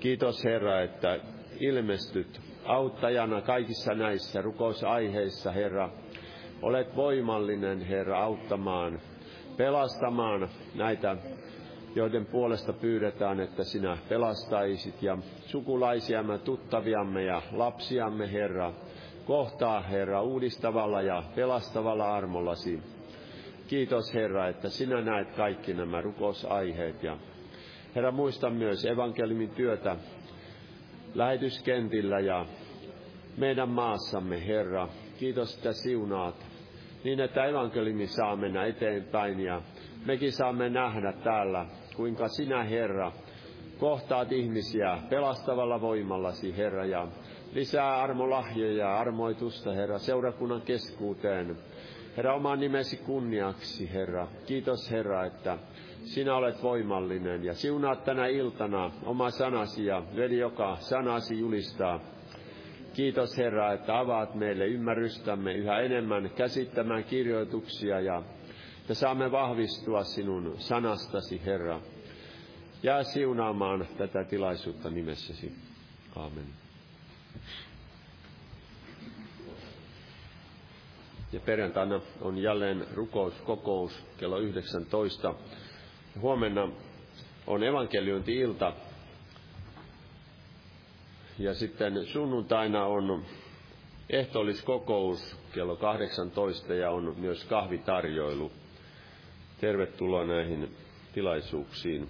Kiitos 0.00 0.44
Herra, 0.44 0.80
että 0.82 1.18
ilmestyt 1.60 2.40
auttajana 2.64 3.40
kaikissa 3.40 3.94
näissä 3.94 4.42
rukousaiheissa, 4.42 5.52
Herra. 5.52 5.90
Olet 6.62 6.96
voimallinen, 6.96 7.80
Herra, 7.80 8.24
auttamaan, 8.24 9.00
pelastamaan 9.56 10.48
näitä, 10.74 11.16
joiden 11.94 12.26
puolesta 12.26 12.72
pyydetään, 12.72 13.40
että 13.40 13.64
sinä 13.64 13.96
pelastaisit 14.08 15.02
ja 15.02 15.18
sukulaisiamme, 15.46 16.38
tuttaviamme 16.38 17.24
ja 17.24 17.42
lapsiamme, 17.52 18.32
Herra, 18.32 18.72
kohtaa, 19.24 19.80
Herra, 19.80 20.22
uudistavalla 20.22 21.02
ja 21.02 21.22
pelastavalla 21.34 22.14
armollasi. 22.14 22.82
Kiitos, 23.68 24.14
Herra, 24.14 24.48
että 24.48 24.68
sinä 24.68 25.00
näet 25.00 25.30
kaikki 25.36 25.74
nämä 25.74 26.00
rukousaiheet. 26.00 27.02
Ja 27.02 27.16
Herra, 27.94 28.12
muista 28.12 28.50
myös 28.50 28.84
evankeliumin 28.84 29.50
työtä 29.50 29.96
lähetyskentillä 31.14 32.20
ja 32.20 32.46
meidän 33.36 33.68
maassamme, 33.68 34.46
Herra. 34.46 34.88
Kiitos, 35.18 35.56
että 35.56 35.72
siunaat 35.72 36.46
niin, 37.04 37.20
että 37.20 37.44
evankeliumi 37.44 38.06
saa 38.06 38.36
mennä 38.36 38.64
eteenpäin 38.64 39.40
ja 39.40 39.62
mekin 40.06 40.32
saamme 40.32 40.68
nähdä 40.68 41.12
täällä, 41.12 41.66
kuinka 41.96 42.28
sinä, 42.28 42.64
Herra, 42.64 43.12
kohtaat 43.78 44.32
ihmisiä 44.32 44.98
pelastavalla 45.10 45.80
voimallasi, 45.80 46.56
Herra, 46.56 46.84
ja 46.84 47.08
lisää 47.52 48.02
armolahjoja 48.02 48.76
ja 48.78 48.98
armoitusta, 48.98 49.72
Herra, 49.72 49.98
seurakunnan 49.98 50.62
keskuuteen. 50.62 51.56
Herra, 52.16 52.34
oman 52.34 52.60
nimesi 52.60 52.96
kunniaksi, 52.96 53.92
Herra. 53.92 54.28
Kiitos, 54.46 54.90
Herra, 54.90 55.26
että 55.26 55.58
sinä 56.04 56.36
olet 56.36 56.62
voimallinen 56.62 57.44
ja 57.44 57.54
siunaat 57.54 58.04
tänä 58.04 58.26
iltana 58.26 58.90
oma 59.04 59.30
sanasi 59.30 59.86
ja 59.86 60.02
veli, 60.16 60.38
joka 60.38 60.76
sanasi 60.76 61.38
julistaa. 61.38 62.00
Kiitos, 62.92 63.38
Herra, 63.38 63.72
että 63.72 63.98
avaat 63.98 64.34
meille 64.34 64.66
ymmärrystämme 64.66 65.52
yhä 65.52 65.78
enemmän 65.78 66.30
käsittämään 66.36 67.04
kirjoituksia 67.04 68.00
ja 68.00 68.22
että 68.82 68.94
saamme 68.94 69.32
vahvistua 69.32 70.04
sinun 70.04 70.54
sanastasi, 70.58 71.42
Herra. 71.44 71.80
Jää 72.82 73.02
siunaamaan 73.02 73.86
tätä 73.98 74.24
tilaisuutta 74.24 74.90
nimessäsi. 74.90 75.52
Amen. 76.16 76.46
Ja 81.32 81.40
perjantaina 81.40 82.00
on 82.20 82.38
jälleen 82.38 82.86
rukouskokous 82.94 84.04
kello 84.16 84.38
19. 84.38 85.34
Huomenna 86.20 86.68
on 87.46 87.62
evankeliointi-ilta. 87.62 88.72
Ja 91.38 91.54
sitten 91.54 92.06
sunnuntaina 92.06 92.84
on 92.86 93.24
ehtoolliskokous 94.10 95.36
kello 95.52 95.76
18 95.76 96.74
ja 96.74 96.90
on 96.90 97.14
myös 97.18 97.44
kahvitarjoilu. 97.44 98.52
Tervetuloa 99.62 100.24
näihin 100.24 100.76
tilaisuuksiin. 101.14 102.08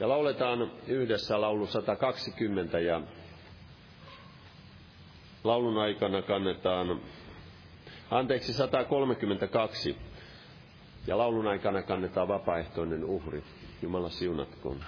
Ja 0.00 0.08
lauletaan 0.08 0.70
yhdessä 0.86 1.40
laulu 1.40 1.66
120 1.66 2.78
ja 2.78 3.00
laulun 5.44 5.78
aikana 5.78 6.22
kannetaan, 6.22 7.00
anteeksi 8.10 8.52
132, 8.52 9.96
ja 11.06 11.18
laulun 11.18 11.46
aikana 11.46 11.82
kannetaan 11.82 12.28
vapaaehtoinen 12.28 13.04
uhri. 13.04 13.42
Jumala 13.82 14.10
siunatkoon. 14.10 14.80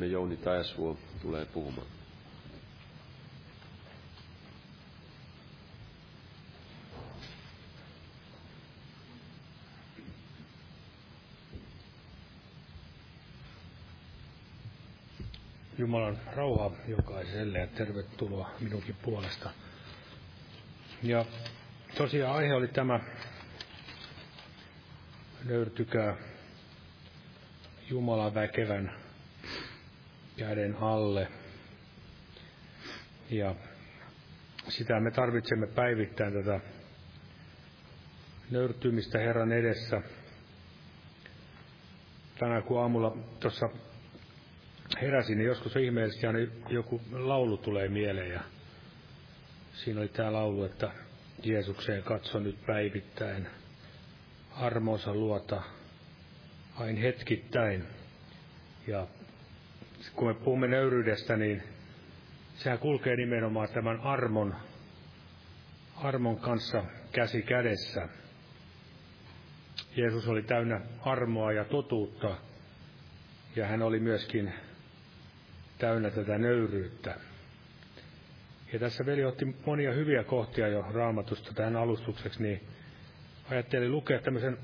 Veljemme 0.00 0.12
Jouni 0.12 0.36
Tajasvuo 0.36 0.98
tulee 1.22 1.44
puhumaan. 1.44 1.86
Jumalan 15.78 16.18
rauha 16.36 16.70
jokaiselle 16.88 17.58
ja 17.58 17.66
tervetuloa 17.66 18.50
minunkin 18.60 18.96
puolesta. 19.02 19.50
Ja 21.02 21.24
tosiaan 21.96 22.36
aihe 22.36 22.54
oli 22.54 22.68
tämä 22.68 23.00
löytykää 25.44 26.16
Jumalan 27.90 28.34
väkevän 28.34 29.05
käden 30.36 30.76
alle. 30.80 31.28
Ja 33.30 33.54
sitä 34.68 35.00
me 35.00 35.10
tarvitsemme 35.10 35.66
päivittäin 35.66 36.32
tätä 36.32 36.60
nöyrtymistä 38.50 39.18
Herran 39.18 39.52
edessä. 39.52 40.02
Tänään 42.38 42.62
kun 42.62 42.82
aamulla 42.82 43.16
tuossa 43.40 43.68
heräsin, 45.02 45.38
niin 45.38 45.46
joskus 45.46 45.76
ihmeellisesti 45.76 46.26
aina 46.26 46.38
joku 46.68 47.00
laulu 47.12 47.56
tulee 47.56 47.88
mieleen 47.88 48.30
ja 48.30 48.40
siinä 49.72 50.00
oli 50.00 50.08
tämä 50.08 50.32
laulu, 50.32 50.64
että 50.64 50.90
Jeesukseen 51.42 52.02
katso 52.02 52.38
nyt 52.38 52.66
päivittäin, 52.66 53.46
armonsa 54.52 55.14
luota 55.14 55.62
aina 56.76 57.00
hetkittäin. 57.00 57.84
Ja 58.86 59.06
kun 60.14 60.28
me 60.28 60.34
puhumme 60.34 60.66
nöyryydestä, 60.66 61.36
niin 61.36 61.62
sehän 62.56 62.78
kulkee 62.78 63.16
nimenomaan 63.16 63.68
tämän 63.68 64.00
armon, 64.00 64.54
armon 65.96 66.40
kanssa 66.40 66.84
käsi 67.12 67.42
kädessä. 67.42 68.08
Jeesus 69.96 70.28
oli 70.28 70.42
täynnä 70.42 70.80
armoa 71.00 71.52
ja 71.52 71.64
totuutta, 71.64 72.36
ja 73.56 73.66
hän 73.66 73.82
oli 73.82 74.00
myöskin 74.00 74.52
täynnä 75.78 76.10
tätä 76.10 76.38
nöyryyttä. 76.38 77.14
Ja 78.72 78.78
tässä 78.78 79.06
veli 79.06 79.24
otti 79.24 79.56
monia 79.66 79.92
hyviä 79.92 80.24
kohtia 80.24 80.68
jo 80.68 80.82
raamatusta 80.92 81.52
tähän 81.54 81.76
alustukseksi, 81.76 82.42
niin 82.42 82.60
ajattelin 83.50 83.92
lukea 83.92 84.18
tämmöisen 84.18 84.58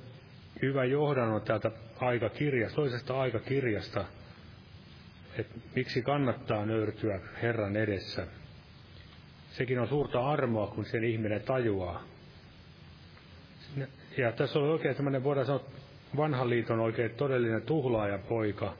hyvän 0.62 0.90
johdannon 0.90 1.42
täältä 1.42 1.70
aikakirjasta, 2.00 2.76
toisesta 2.76 3.20
aikakirjasta, 3.20 4.04
että 5.38 5.54
miksi 5.76 6.02
kannattaa 6.02 6.66
nöyrtyä 6.66 7.20
Herran 7.42 7.76
edessä. 7.76 8.26
Sekin 9.50 9.80
on 9.80 9.88
suurta 9.88 10.26
armoa, 10.26 10.66
kun 10.66 10.84
sen 10.84 11.04
ihminen 11.04 11.42
tajuaa. 11.42 12.02
Ja 14.18 14.32
tässä 14.32 14.58
on 14.58 14.70
oikein 14.70 14.96
tämmöinen, 14.96 15.24
voidaan 15.24 15.46
sanoa, 15.46 15.64
vanhan 16.16 16.50
liiton 16.50 16.80
oikein 16.80 17.10
todellinen 17.10 17.62
tuhlaaja 17.62 18.18
poika, 18.18 18.76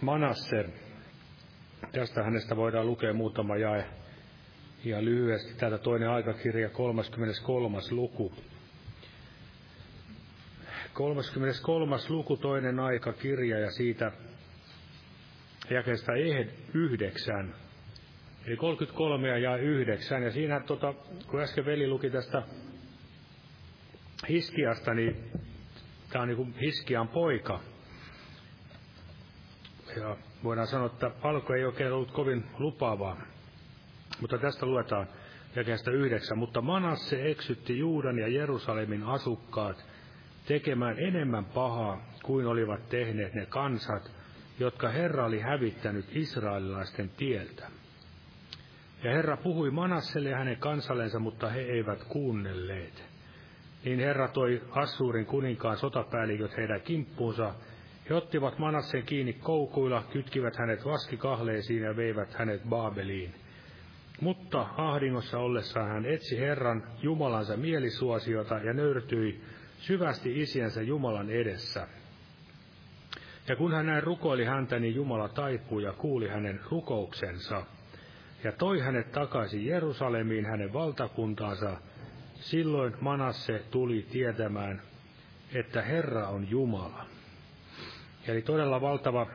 Manasse. 0.00 0.64
Tästä 1.92 2.22
hänestä 2.22 2.56
voidaan 2.56 2.86
lukea 2.86 3.12
muutama 3.12 3.56
jae. 3.56 3.84
Ja 4.84 5.04
lyhyesti 5.04 5.54
täältä 5.54 5.78
toinen 5.78 6.10
aikakirja, 6.10 6.70
33. 6.70 7.78
luku. 7.90 8.32
33. 10.92 11.96
luku, 12.08 12.36
toinen 12.36 12.80
aikakirja 12.80 13.58
ja 13.58 13.70
siitä 13.70 14.12
jakeesta 15.70 16.12
yhdeksän. 16.74 17.54
Eli 18.46 18.56
33 18.56 19.38
ja 19.38 19.56
9. 19.56 20.22
Ja 20.22 20.30
siinä, 20.30 20.60
tota, 20.60 20.94
kun 21.26 21.40
äsken 21.40 21.66
veli 21.66 21.88
luki 21.88 22.10
tästä 22.10 22.42
Hiskiasta, 24.28 24.94
niin 24.94 25.16
tämä 26.10 26.22
on 26.22 26.28
niin 26.28 26.36
kuin 26.36 26.54
Hiskian 26.60 27.08
poika. 27.08 27.60
Ja 29.96 30.16
voidaan 30.44 30.66
sanoa, 30.66 30.86
että 30.86 31.10
alku 31.22 31.52
ei 31.52 31.64
oikein 31.64 31.92
ollut 31.92 32.10
kovin 32.10 32.44
lupaavaa. 32.58 33.16
Mutta 34.20 34.38
tästä 34.38 34.66
luetaan 34.66 35.08
jakeesta 35.56 35.90
yhdeksän. 35.90 36.38
Mutta 36.38 36.60
Manasse 36.60 37.30
eksytti 37.30 37.78
Juudan 37.78 38.18
ja 38.18 38.28
Jerusalemin 38.28 39.02
asukkaat 39.02 39.84
tekemään 40.46 40.98
enemmän 40.98 41.44
pahaa 41.44 42.06
kuin 42.22 42.46
olivat 42.46 42.88
tehneet 42.88 43.34
ne 43.34 43.46
kansat, 43.46 44.10
jotka 44.58 44.88
Herra 44.88 45.24
oli 45.24 45.40
hävittänyt 45.40 46.04
israelilaisten 46.12 47.10
tieltä. 47.16 47.70
Ja 49.02 49.10
Herra 49.10 49.36
puhui 49.36 49.70
Manasselle 49.70 50.28
ja 50.28 50.38
hänen 50.38 50.56
kansallensa, 50.56 51.18
mutta 51.18 51.50
he 51.50 51.60
eivät 51.60 52.04
kuunnelleet. 52.04 53.04
Niin 53.84 54.00
Herra 54.00 54.28
toi 54.28 54.62
Assuurin 54.70 55.26
kuninkaan 55.26 55.76
sotapäälliköt 55.76 56.56
heidän 56.56 56.80
kimppuunsa, 56.80 57.54
he 58.08 58.14
ottivat 58.14 58.58
Manassen 58.58 59.02
kiinni 59.02 59.32
koukuilla, 59.32 60.04
kytkivät 60.12 60.56
hänet 60.56 60.84
vaskikahleisiin 60.84 61.82
ja 61.82 61.96
veivät 61.96 62.34
hänet 62.34 62.62
Baabeliin. 62.68 63.34
Mutta 64.20 64.66
ahdingossa 64.76 65.38
ollessaan 65.38 65.88
hän 65.88 66.06
etsi 66.06 66.38
Herran 66.38 66.82
Jumalansa 67.02 67.56
mielisuosiota 67.56 68.54
ja 68.54 68.72
nöyrtyi 68.72 69.40
syvästi 69.78 70.40
isiensä 70.40 70.82
Jumalan 70.82 71.30
edessä. 71.30 71.88
Ja 73.48 73.56
kun 73.56 73.72
hän 73.72 73.86
näin 73.86 74.02
rukoili 74.02 74.44
häntä, 74.44 74.78
niin 74.78 74.94
Jumala 74.94 75.28
taipui 75.28 75.82
ja 75.82 75.92
kuuli 75.92 76.28
hänen 76.28 76.60
rukouksensa. 76.70 77.62
Ja 78.44 78.52
toi 78.52 78.80
hänet 78.80 79.12
takaisin 79.12 79.66
Jerusalemiin 79.66 80.46
hänen 80.46 80.72
valtakuntaansa. 80.72 81.76
Silloin 82.34 82.94
Manasse 83.00 83.62
tuli 83.70 84.06
tietämään, 84.10 84.82
että 85.54 85.82
Herra 85.82 86.28
on 86.28 86.50
Jumala. 86.50 87.04
Eli 88.28 88.42
todella 88.42 88.80
valtava, 88.80 89.26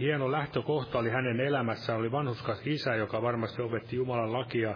hieno 0.00 0.32
lähtökohta 0.32 0.98
oli 0.98 1.10
hänen 1.10 1.40
elämässään, 1.40 1.98
oli 1.98 2.12
vanhuskas 2.12 2.66
isä, 2.66 2.94
joka 2.94 3.22
varmasti 3.22 3.62
opetti 3.62 3.96
Jumalan 3.96 4.32
lakia, 4.32 4.74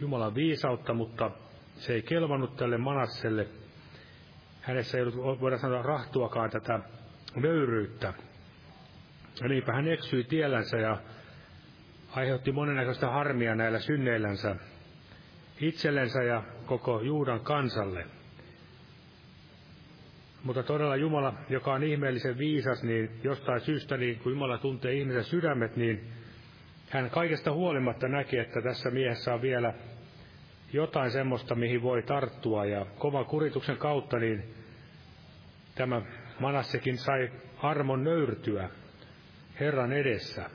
Jumalan 0.00 0.34
viisautta, 0.34 0.94
mutta 0.94 1.30
se 1.74 1.94
ei 1.94 2.02
kelvannut 2.02 2.56
tälle 2.56 2.78
Manasselle. 2.78 3.46
Hänessä 4.60 4.98
ei 4.98 5.02
ollut, 5.02 5.40
voidaan 5.40 5.60
sanoa, 5.60 5.82
rahtuakaan 5.82 6.50
tätä 6.50 6.80
nöyryyttä. 7.36 8.12
Ja 9.40 9.48
niinpä 9.48 9.72
hän 9.72 9.88
eksyi 9.88 10.24
tiellänsä 10.24 10.76
ja 10.76 10.98
aiheutti 12.10 12.52
monennäköistä 12.52 13.10
harmia 13.10 13.54
näillä 13.54 13.78
synneillänsä 13.78 14.56
itsellensä 15.60 16.22
ja 16.22 16.42
koko 16.66 17.00
Juudan 17.00 17.40
kansalle. 17.40 18.04
Mutta 20.42 20.62
todella 20.62 20.96
Jumala, 20.96 21.34
joka 21.48 21.72
on 21.72 21.82
ihmeellisen 21.82 22.38
viisas, 22.38 22.82
niin 22.82 23.10
jostain 23.22 23.60
syystä, 23.60 23.96
niin 23.96 24.18
kun 24.18 24.32
Jumala 24.32 24.58
tuntee 24.58 24.92
ihmisen 24.92 25.24
sydämet, 25.24 25.76
niin 25.76 26.12
hän 26.90 27.10
kaikesta 27.10 27.52
huolimatta 27.52 28.08
näki, 28.08 28.38
että 28.38 28.62
tässä 28.62 28.90
miehessä 28.90 29.34
on 29.34 29.42
vielä 29.42 29.74
jotain 30.72 31.10
semmoista, 31.10 31.54
mihin 31.54 31.82
voi 31.82 32.02
tarttua. 32.02 32.64
Ja 32.64 32.86
kovan 32.98 33.24
kurituksen 33.24 33.76
kautta, 33.76 34.18
niin 34.18 34.54
tämä 35.74 36.02
Manassekin 36.40 36.98
sai 36.98 37.30
armon 37.62 38.04
nöyrtyä 38.04 38.70
Herran 39.60 39.92
edessä. 39.92 40.50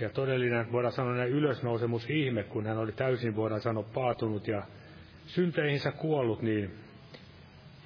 Ja 0.00 0.10
todellinen, 0.10 0.72
voidaan 0.72 0.92
sanoa 0.92 1.24
ylösnousemus 1.24 2.10
ihme, 2.10 2.42
kun 2.42 2.66
hän 2.66 2.78
oli 2.78 2.92
täysin, 2.92 3.36
voidaan 3.36 3.60
sanoa, 3.60 3.82
paatunut 3.94 4.48
ja 4.48 4.62
synteihinsä 5.26 5.92
kuollut, 5.92 6.42
niin 6.42 6.74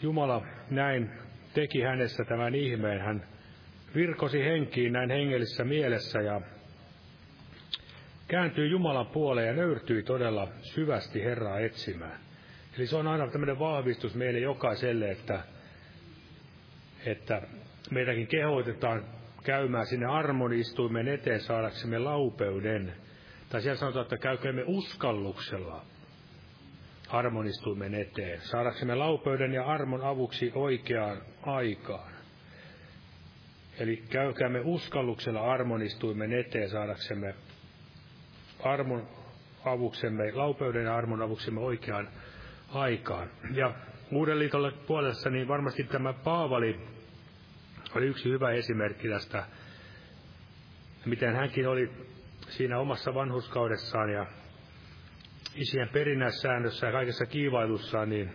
Jumala 0.03 0.43
näin 0.71 1.11
teki 1.55 1.83
hänessä 1.83 2.25
tämän 2.25 2.55
ihmeen. 2.55 3.01
Hän 3.01 3.23
virkosi 3.95 4.45
henkiin 4.45 4.93
näin 4.93 5.11
hengellisessä 5.11 5.65
mielessä 5.65 6.21
ja 6.21 6.41
kääntyi 8.29 8.71
Jumalan 8.71 9.07
puoleen 9.07 9.47
ja 9.47 9.53
nöyrtyi 9.53 10.03
todella 10.03 10.49
syvästi 10.61 11.25
Herraa 11.25 11.61
etsimään. 11.61 12.21
Eli 12.77 12.87
se 12.87 12.97
on 12.97 13.07
aina 13.07 13.29
tämmöinen 13.29 13.59
vahvistus 13.59 14.15
meille 14.15 14.39
jokaiselle, 14.39 15.11
että, 15.11 15.41
että 17.07 17.43
meidänkin 17.91 18.27
kehoitetaan 18.27 19.05
käymään 19.45 19.87
sinne 19.87 20.07
armonistuimen 20.07 21.09
eteen 21.09 21.41
saadaksemme 21.41 21.99
laupeuden. 21.99 22.93
Tai 23.49 23.63
siellä 23.63 23.79
sanotaan, 23.79 24.03
että 24.03 24.19
käykäämme 24.19 24.65
uskalluksella 24.67 25.85
harmonistuimen 27.09 27.95
eteen, 27.95 28.41
saadaksemme 28.41 28.95
laupeuden 28.95 29.53
ja 29.53 29.65
armon 29.65 30.03
avuksi 30.03 30.53
oikeaan 30.55 31.23
aikaan. 31.43 32.13
Eli 33.79 33.97
käykäämme 34.11 34.61
uskalluksella 34.65 35.53
armonistuimen 35.53 36.33
eteen 36.33 36.71
saadaksemme 36.71 37.35
armon 38.65 39.09
avuksemme, 39.65 40.33
laupeuden 40.33 40.85
ja 40.85 40.97
armon 40.97 41.23
avuksemme 41.23 41.61
oikeaan 41.61 42.09
aikaan. 42.75 43.31
Ja 43.55 43.75
Uuden 44.13 44.39
liitolle 44.39 44.73
puolessa 44.87 45.31
niin 45.31 45.49
varmasti 45.49 45.85
tämä 45.85 46.13
Paavali 46.13 46.81
oli 47.95 48.07
yksi 48.07 48.29
hyvä 48.29 48.51
esimerkki 48.51 49.09
tästä, 49.09 49.45
miten 51.07 51.37
hänkin 51.37 51.69
oli 51.69 51.91
siinä 52.49 52.79
omassa 52.79 53.15
vanhuskaudessaan 53.15 54.13
ja 54.13 54.27
isien 55.55 55.89
perinnäissäännössä 55.89 56.87
ja 56.87 56.93
kaikessa 56.93 57.27
kiivailussaan, 57.27 58.11
niin 58.11 58.31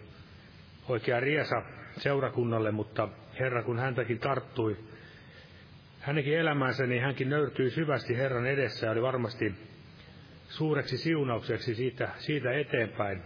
oikea 0.90 1.20
riesa 1.20 1.62
seurakunnalle, 1.98 2.72
mutta 2.72 3.10
Herra 3.40 3.64
kun 3.64 3.80
häntäkin 3.80 4.20
tarttui 4.20 4.78
hänenkin 6.00 6.38
elämänsä, 6.38 6.86
niin 6.86 7.02
hänkin 7.02 7.30
nöyrtyi 7.30 7.70
syvästi 7.70 8.18
Herran 8.18 8.46
edessä 8.46 8.86
ja 8.86 8.92
oli 8.92 9.02
varmasti 9.02 9.56
suureksi 10.50 10.98
siunaukseksi 10.98 11.76
siitä, 11.76 12.10
siitä 12.18 12.52
eteenpäin 12.52 13.22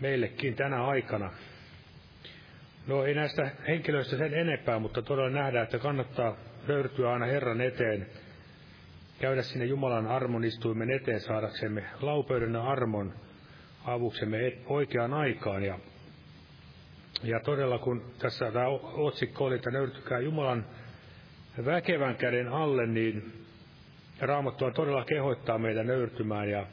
meillekin 0.00 0.54
tänä 0.56 0.84
aikana. 0.84 1.30
No 2.86 3.04
ei 3.04 3.14
näistä 3.14 3.50
henkilöistä 3.68 4.16
sen 4.16 4.34
enempää, 4.34 4.78
mutta 4.78 5.02
todella 5.02 5.30
nähdään, 5.30 5.64
että 5.64 5.78
kannattaa 5.78 6.36
löytyä 6.68 7.12
aina 7.12 7.26
Herran 7.26 7.60
eteen, 7.60 8.06
käydä 9.18 9.42
sinne 9.42 9.64
Jumalan 9.64 10.06
armonistuimen 10.06 10.90
eteen 10.90 11.20
saadaksemme 11.20 11.84
laupeuden 12.00 12.54
ja 12.54 12.62
armon 12.62 13.14
avuksemme 13.84 14.52
oikeaan 14.66 15.14
aikaan. 15.14 15.62
Ja, 15.64 15.78
ja 17.22 17.40
todella 17.40 17.78
kun 17.78 18.02
tässä 18.18 18.52
tämä 18.52 18.66
otsikko 18.94 19.44
oli, 19.44 19.54
että 19.54 19.70
nöyrtykää 19.70 20.18
Jumalan 20.18 20.66
väkevän 21.64 22.16
käden 22.16 22.48
alle, 22.48 22.86
niin 22.86 23.32
Raamattua 24.20 24.70
todella 24.70 25.04
kehottaa 25.04 25.58
meitä 25.58 25.84
nöyrtymään 25.84 26.50
ja 26.50 26.66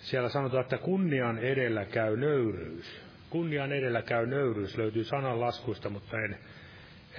siellä 0.00 0.28
sanotaan, 0.28 0.62
että 0.62 0.78
kunnian 0.78 1.38
edellä 1.38 1.84
käy 1.84 2.16
nöyryys. 2.16 3.00
Kunnian 3.30 3.72
edellä 3.72 4.02
käy 4.02 4.26
nöyryys, 4.26 4.76
löytyy 4.76 5.04
sananlaskuista, 5.04 5.90
mutta 5.90 6.20
en, 6.20 6.38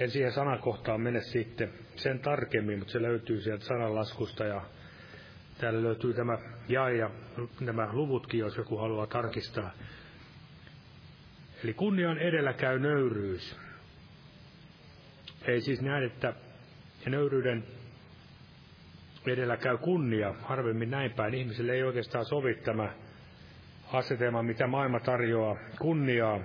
en 0.00 0.10
siihen 0.10 0.32
sanakohtaan 0.32 1.00
mene 1.00 1.20
sitten 1.20 1.72
sen 1.96 2.18
tarkemmin, 2.18 2.78
mutta 2.78 2.92
se 2.92 3.02
löytyy 3.02 3.40
sieltä 3.40 3.64
sananlaskusta 3.64 4.44
ja 4.44 4.62
täällä 5.58 5.82
löytyy 5.82 6.14
tämä 6.14 6.38
jae 6.68 6.96
ja 6.96 7.10
nämä 7.60 7.88
luvutkin, 7.92 8.40
jos 8.40 8.56
joku 8.56 8.76
haluaa 8.76 9.06
tarkistaa. 9.06 9.70
Eli 11.64 11.74
kunnian 11.74 12.18
edellä 12.18 12.52
käy 12.52 12.78
nöyryys. 12.78 13.56
Ei 15.42 15.60
siis 15.60 15.80
näin, 15.80 16.04
että 16.04 16.34
nöyryyden 17.06 17.64
edellä 19.26 19.56
käy 19.56 19.78
kunnia, 19.78 20.34
harvemmin 20.42 20.90
näin 20.90 21.10
päin. 21.10 21.34
Ihmiselle 21.34 21.72
ei 21.72 21.82
oikeastaan 21.82 22.24
sovi 22.24 22.54
tämä 22.54 22.94
asetelma, 23.92 24.42
mitä 24.42 24.66
maailma 24.66 25.00
tarjoaa. 25.00 25.56
Kunniaa, 25.78 26.40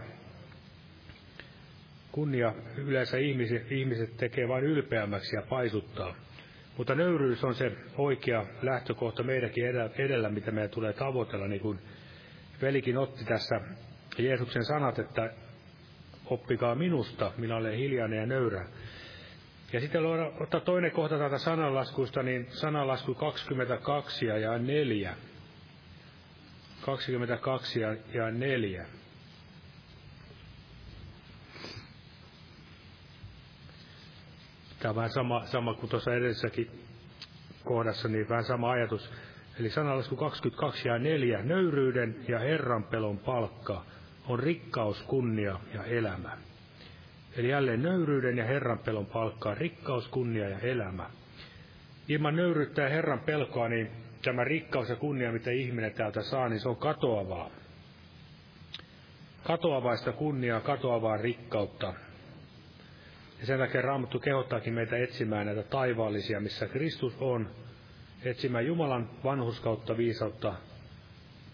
kunnia 2.11 2.53
yleensä 2.77 3.17
ihmiset, 3.17 3.71
ihmiset 3.71 4.17
tekee 4.17 4.47
vain 4.47 4.63
ylpeämmäksi 4.63 5.35
ja 5.35 5.41
paisuttaa. 5.49 6.15
Mutta 6.77 6.95
nöyryys 6.95 7.43
on 7.43 7.55
se 7.55 7.71
oikea 7.97 8.45
lähtökohta 8.61 9.23
meidänkin 9.23 9.65
edellä, 9.97 10.29
mitä 10.29 10.51
meidän 10.51 10.69
tulee 10.69 10.93
tavoitella, 10.93 11.47
niin 11.47 11.61
kuin 11.61 11.79
velikin 12.61 12.97
otti 12.97 13.25
tässä 13.25 13.61
Jeesuksen 14.17 14.65
sanat, 14.65 14.99
että 14.99 15.33
oppikaa 16.25 16.75
minusta, 16.75 17.31
minä 17.37 17.55
olen 17.55 17.77
hiljainen 17.77 18.19
ja 18.19 18.25
nöyrä. 18.25 18.65
Ja 19.73 19.79
sitten 19.79 20.01
ottaa 20.39 20.59
toinen 20.59 20.91
kohta 20.91 21.17
täältä 21.17 21.37
sananlaskusta, 21.37 22.23
niin 22.23 22.47
sananlasku 22.49 23.15
22 23.15 24.25
ja 24.25 24.57
4. 24.57 25.15
22 26.85 27.79
ja 28.13 28.31
4. 28.31 28.85
Tämä 34.79 34.89
on 34.89 34.95
vähän 34.95 35.09
sama, 35.09 35.45
sama 35.45 35.73
kuin 35.73 35.89
tuossa 35.89 36.13
edellisessäkin 36.13 36.71
kohdassa, 37.63 38.07
niin 38.07 38.29
vähän 38.29 38.43
sama 38.43 38.71
ajatus. 38.71 39.11
Eli 39.59 39.69
sanallasku 39.69 40.15
22 40.15 40.87
ja 40.87 40.99
4. 40.99 41.43
Nöyryyden 41.43 42.15
ja 42.27 42.39
Herran 42.39 42.83
pelon 42.83 43.17
palkka 43.17 43.85
on 44.27 44.39
rikkaus, 44.39 45.01
kunnia 45.01 45.59
ja 45.73 45.83
elämä. 45.83 46.37
Eli 47.37 47.49
jälleen 47.49 47.81
nöyryyden 47.81 48.37
ja 48.37 48.45
Herran 48.45 48.79
pelon 48.79 49.05
palkkaa, 49.05 49.55
rikkaus, 49.55 50.07
kunnia 50.07 50.49
ja 50.49 50.59
elämä. 50.59 51.09
Ilman 52.07 52.35
nöyryyttä 52.35 52.81
ja 52.81 52.89
Herran 52.89 53.19
pelkoa, 53.19 53.69
niin 53.69 54.04
tämä 54.25 54.43
rikkaus 54.43 54.89
ja 54.89 54.95
kunnia, 54.95 55.31
mitä 55.31 55.51
ihminen 55.51 55.93
täältä 55.93 56.21
saa, 56.21 56.49
niin 56.49 56.59
se 56.59 56.69
on 56.69 56.75
katoavaa. 56.75 57.49
Katoavaista 59.43 60.11
kunniaa, 60.11 60.59
katoavaa 60.61 61.17
rikkautta. 61.17 61.93
Ja 63.39 63.45
sen 63.45 63.59
takia 63.59 63.81
Raamattu 63.81 64.19
kehottaakin 64.19 64.73
meitä 64.73 64.97
etsimään 64.97 65.45
näitä 65.45 65.63
taivaallisia, 65.63 66.39
missä 66.39 66.67
Kristus 66.67 67.17
on, 67.19 67.49
etsimään 68.23 68.65
Jumalan 68.65 69.09
vanhuskautta, 69.23 69.97
viisautta, 69.97 70.53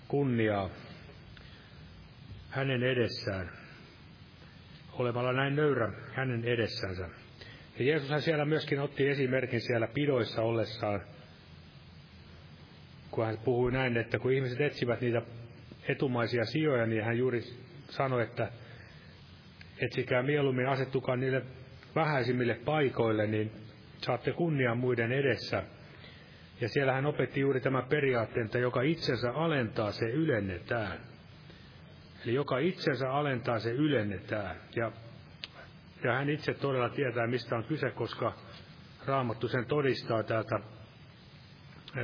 kunniaa 0.08 0.70
hänen 2.50 2.84
edessään 2.84 3.52
olemalla 4.94 5.34
näin 5.34 5.56
nöyrä 5.56 5.92
hänen 6.14 6.44
edessänsä. 6.46 7.10
Ja 7.80 7.86
Jeesushan 7.86 8.22
siellä 8.22 8.46
myöskin 8.46 8.80
otti 8.80 9.08
esimerkin 9.08 9.62
siellä 9.62 9.88
pidoissa 9.88 10.42
ollessaan, 10.42 11.02
kun 13.12 13.26
hän 13.26 13.38
puhui 13.38 13.71
näin, 13.71 13.97
että 13.97 14.19
kun 14.19 14.32
ihmiset 14.32 14.62
etsivät 14.62 15.02
niitä 15.02 15.21
etumaisia 15.88 16.45
sijoja, 16.45 16.86
niin 16.86 17.04
hän 17.04 17.17
juuri 17.17 17.41
sanoi, 17.89 18.24
että 18.24 18.52
etsikää 19.82 20.24
mieluummin 20.24 20.67
asettukaa 20.67 21.15
niille 21.15 21.41
vähäisimmille 21.95 22.56
paikoille, 22.65 23.28
niin 23.28 23.52
saatte 23.97 24.32
kunnian 24.32 24.78
muiden 24.78 25.12
edessä. 25.12 25.63
Ja 26.62 26.69
siellä 26.69 26.93
hän 26.93 27.06
opetti 27.06 27.39
juuri 27.39 27.62
tämän 27.62 27.84
periaatteen, 27.89 28.45
että 28.45 28.60
joka 28.60 28.82
itsensä 28.82 29.32
alentaa, 29.32 29.91
se 29.91 30.06
ylennetään. 30.06 31.00
Eli 32.24 32.34
joka 32.34 32.58
itsensä 32.58 33.12
alentaa, 33.12 33.60
se 33.60 33.71
ylennetään. 33.71 34.56
Ja, 34.76 34.91
ja 36.04 36.13
hän 36.13 36.30
itse 36.30 36.54
todella 36.54 36.89
tietää, 36.89 37.28
mistä 37.28 37.56
on 37.56 37.63
kyse, 37.63 37.91
koska 37.91 38.34
Raamattu 39.06 39.47
sen 39.47 39.65
todistaa 39.65 40.24
täältä 40.24 40.60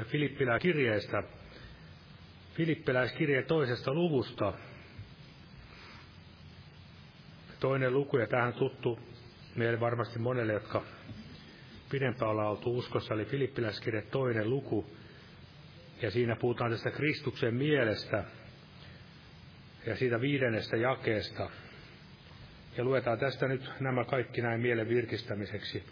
Filippiläiskirjeestä, 0.06 1.24
Filippiläiskirje 2.54 3.44
toisesta 3.44 3.94
luvusta. 3.94 4.54
Toinen 7.60 7.94
luku, 7.94 8.18
ja 8.18 8.28
tähän 8.28 8.54
tuttu 8.54 9.00
meille 9.56 9.80
varmasti 9.80 10.20
monelle, 10.20 10.54
jotka 10.54 10.84
pidempään 11.90 12.32
ollaan 12.32 12.50
oltu 12.50 12.78
uskossa, 12.78 13.14
eli 13.14 13.26
Filippiläiskirje 13.26 14.02
toinen 14.02 14.50
luku. 14.50 14.92
Ja 16.02 16.12
siinä 16.12 16.36
puhutaan 16.36 16.72
tästä 16.72 16.92
Kristuksen 16.92 17.56
mielestä, 17.56 18.24
ja 19.86 19.96
siitä 19.96 20.22
viidennestä 20.22 20.78
jakeesta. 20.78 21.50
Ja 22.78 22.84
luetaan 22.84 23.20
tästä 23.20 23.48
nyt 23.48 23.70
nämä 23.80 24.06
kaikki 24.06 24.42
näin 24.42 24.62
mielen 24.62 24.90
virkistämiseksi. 24.90 25.84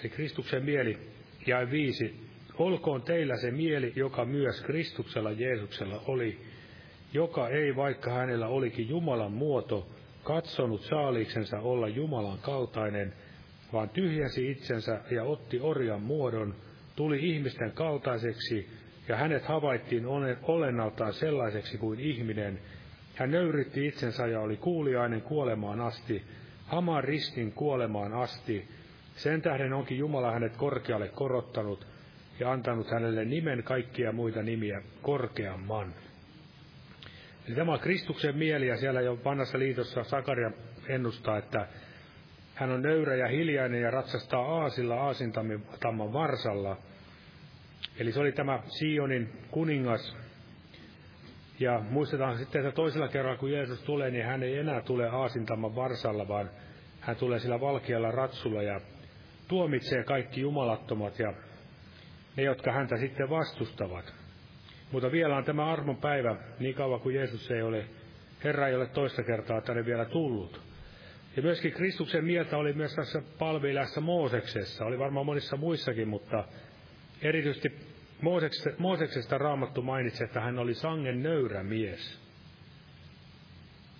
Eli 0.00 0.08
Kristuksen 0.08 0.64
mieli, 0.64 0.98
ja 1.46 1.70
viisi. 1.70 2.27
Olkoon 2.58 3.02
teillä 3.02 3.36
se 3.36 3.50
mieli, 3.50 3.92
joka 3.96 4.24
myös 4.24 4.62
Kristuksella 4.62 5.30
Jeesuksella 5.30 6.02
oli, 6.06 6.38
joka 7.12 7.48
ei, 7.48 7.76
vaikka 7.76 8.10
hänellä 8.10 8.48
olikin 8.48 8.88
Jumalan 8.88 9.32
muoto, 9.32 9.88
katsonut 10.24 10.80
saaliksensa 10.80 11.60
olla 11.60 11.88
Jumalan 11.88 12.38
kaltainen, 12.38 13.12
vaan 13.72 13.88
tyhjäsi 13.88 14.50
itsensä 14.50 15.00
ja 15.10 15.24
otti 15.24 15.60
orjan 15.60 16.02
muodon, 16.02 16.54
tuli 16.96 17.18
ihmisten 17.30 17.72
kaltaiseksi, 17.72 18.68
ja 19.08 19.16
hänet 19.16 19.44
havaittiin 19.44 20.06
olennaltaan 20.42 21.12
sellaiseksi 21.12 21.78
kuin 21.78 22.00
ihminen, 22.00 22.60
hän 23.14 23.30
nöyrytti 23.30 23.86
itsensä 23.86 24.26
ja 24.26 24.40
oli 24.40 24.56
kuuliainen 24.56 25.22
kuolemaan 25.22 25.80
asti, 25.80 26.22
hamaan 26.66 27.04
ristin 27.04 27.52
kuolemaan 27.52 28.12
asti. 28.12 28.68
Sen 29.16 29.42
tähden 29.42 29.72
onkin 29.72 29.98
Jumala 29.98 30.32
hänet 30.32 30.56
korkealle 30.56 31.08
korottanut 31.08 31.86
ja 32.40 32.52
antanut 32.52 32.90
hänelle 32.90 33.24
nimen 33.24 33.62
kaikkia 33.62 34.12
muita 34.12 34.42
nimiä 34.42 34.82
korkeamman. 35.02 35.94
Eli 37.46 37.56
tämä 37.56 37.72
on 37.72 37.80
Kristuksen 37.80 38.36
mieli 38.36 38.66
ja 38.66 38.76
siellä 38.76 39.00
jo 39.00 39.18
vanhassa 39.24 39.58
liitossa 39.58 40.04
Sakaria 40.04 40.50
ennustaa, 40.88 41.38
että 41.38 41.66
hän 42.54 42.70
on 42.70 42.82
nöyrä 42.82 43.14
ja 43.14 43.28
hiljainen 43.28 43.82
ja 43.82 43.90
ratsastaa 43.90 44.60
aasilla 44.60 44.94
aasintamman 44.94 46.12
varsalla. 46.12 46.76
Eli 47.98 48.12
se 48.12 48.20
oli 48.20 48.32
tämä 48.32 48.62
Sionin 48.78 49.32
kuningas, 49.50 50.16
ja 51.60 51.82
muistetaan 51.90 52.38
sitten, 52.38 52.60
että 52.60 52.76
toisella 52.76 53.08
kerralla 53.08 53.38
kun 53.38 53.52
Jeesus 53.52 53.82
tulee, 53.82 54.10
niin 54.10 54.24
hän 54.24 54.42
ei 54.42 54.58
enää 54.58 54.80
tule 54.80 55.08
aasintaman 55.08 55.76
varsalla, 55.76 56.28
vaan 56.28 56.50
hän 57.00 57.16
tulee 57.16 57.38
sillä 57.38 57.60
valkealla 57.60 58.10
ratsulla 58.10 58.62
ja 58.62 58.80
tuomitsee 59.48 60.04
kaikki 60.04 60.40
jumalattomat 60.40 61.18
ja 61.18 61.32
ne, 62.38 62.44
jotka 62.44 62.72
häntä 62.72 62.96
sitten 62.96 63.30
vastustavat. 63.30 64.14
Mutta 64.92 65.12
vielä 65.12 65.36
on 65.36 65.44
tämä 65.44 65.72
armon 65.72 65.96
päivä, 65.96 66.36
niin 66.58 66.74
kauan 66.74 67.00
kuin 67.00 67.14
Jeesus 67.14 67.50
ei 67.50 67.62
ole, 67.62 67.84
Herra 68.44 68.68
ei 68.68 68.74
ole 68.74 68.86
toista 68.86 69.22
kertaa 69.22 69.60
tänne 69.60 69.86
vielä 69.86 70.04
tullut. 70.04 70.60
Ja 71.36 71.42
myöskin 71.42 71.72
Kristuksen 71.72 72.24
mieltä 72.24 72.56
oli 72.56 72.72
myös 72.72 72.94
tässä 72.94 73.22
palvelijassa 73.38 74.00
Mooseksessa, 74.00 74.84
oli 74.84 74.98
varmaan 74.98 75.26
monissa 75.26 75.56
muissakin, 75.56 76.08
mutta 76.08 76.44
erityisesti 77.22 77.72
Mooseksesta, 78.78 79.38
raamattu 79.38 79.82
mainitsi, 79.82 80.24
että 80.24 80.40
hän 80.40 80.58
oli 80.58 80.74
sangen 80.74 81.22
nöyrä 81.22 81.62
mies. 81.62 82.20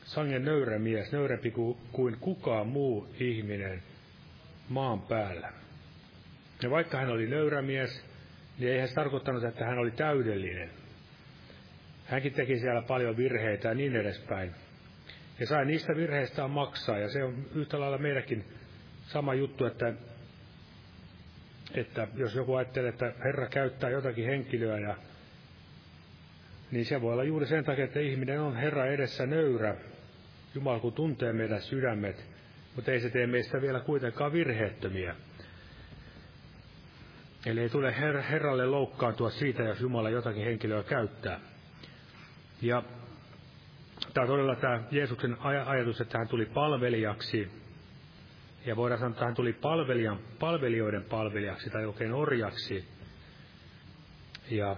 Sangen 0.05 0.45
nöyrä 0.45 0.78
mies, 0.78 1.12
nöyrempi 1.12 1.53
kuin 1.93 2.16
kukaan 2.20 2.66
muu 2.66 3.09
ihminen 3.20 3.82
maan 4.68 5.01
päällä. 5.01 5.53
Ja 6.62 6.70
vaikka 6.70 6.99
hän 6.99 7.11
oli 7.11 7.26
nöyrä 7.26 7.62
mies, 7.62 8.07
niin 8.59 8.72
eihän 8.72 8.88
se 8.88 8.94
tarkoittanut, 8.94 9.44
että 9.44 9.64
hän 9.64 9.78
oli 9.78 9.90
täydellinen. 9.90 10.70
Hänkin 12.04 12.32
teki 12.32 12.59
siellä 12.59 12.82
paljon 12.82 13.16
virheitä 13.16 13.68
ja 13.68 13.74
niin 13.74 13.96
edespäin. 13.96 14.54
Ja 15.40 15.46
sai 15.46 15.66
niistä 15.66 15.96
virheistä 15.96 16.48
maksaa, 16.48 16.98
ja 16.98 17.09
se 17.09 17.24
on 17.24 17.46
yhtä 17.54 17.80
lailla 17.80 17.98
meidänkin 17.98 18.44
sama 19.06 19.34
juttu, 19.34 19.64
että, 19.64 19.92
että 21.74 22.09
jos 22.14 22.34
joku 22.34 22.54
ajattelee, 22.54 22.88
että 22.88 23.12
Herra 23.24 23.48
käyttää 23.48 23.90
jotakin 23.90 24.26
henkilöä, 24.26 24.78
ja, 24.78 24.96
niin 26.70 26.84
se 26.84 27.00
voi 27.00 27.12
olla 27.12 27.24
juuri 27.24 27.46
sen 27.46 27.64
takia, 27.64 27.84
että 27.84 28.00
ihminen 28.00 28.40
on 28.40 28.56
Herra 28.56 28.86
edessä 28.86 29.26
nöyrä. 29.26 29.74
Jumala 30.54 30.80
kun 30.80 30.92
tuntee 30.92 31.32
meidän 31.32 31.61
sydämet, 31.61 32.24
mutta 32.76 32.92
ei 32.92 33.00
se 33.00 33.11
tee 33.11 33.26
meistä 33.26 33.61
vielä 33.61 33.80
kuitenkaan 33.80 34.32
virheettömiä. 34.32 35.14
Eli 37.49 37.61
ei 37.61 37.68
tule 37.68 37.90
her- 37.90 38.22
Herralle 38.30 38.66
loukkaantua 38.66 39.30
siitä, 39.30 39.62
jos 39.62 39.80
Jumala 39.80 40.11
jotakin 40.11 40.44
henkilöä 40.44 40.82
käyttää. 40.82 41.40
Ja 42.62 42.82
tämä 44.14 44.26
todella 44.26 44.57
tämä 44.57 44.82
Jeesuksen 44.90 45.36
ajatus, 45.66 46.01
että 46.01 46.18
hän 46.18 46.28
tuli 46.28 46.46
palvelijaksi. 46.46 47.49
Ja 48.66 48.76
voidaan 48.76 48.99
sanoa, 48.99 49.11
että 49.12 49.24
hän 49.24 49.34
tuli 49.34 49.53
palvelijan, 49.53 50.18
palvelijoiden 50.40 51.05
palvelijaksi 51.05 51.70
tai 51.70 51.86
oikein 51.86 52.12
orjaksi. 52.12 52.88
Ja 54.51 54.76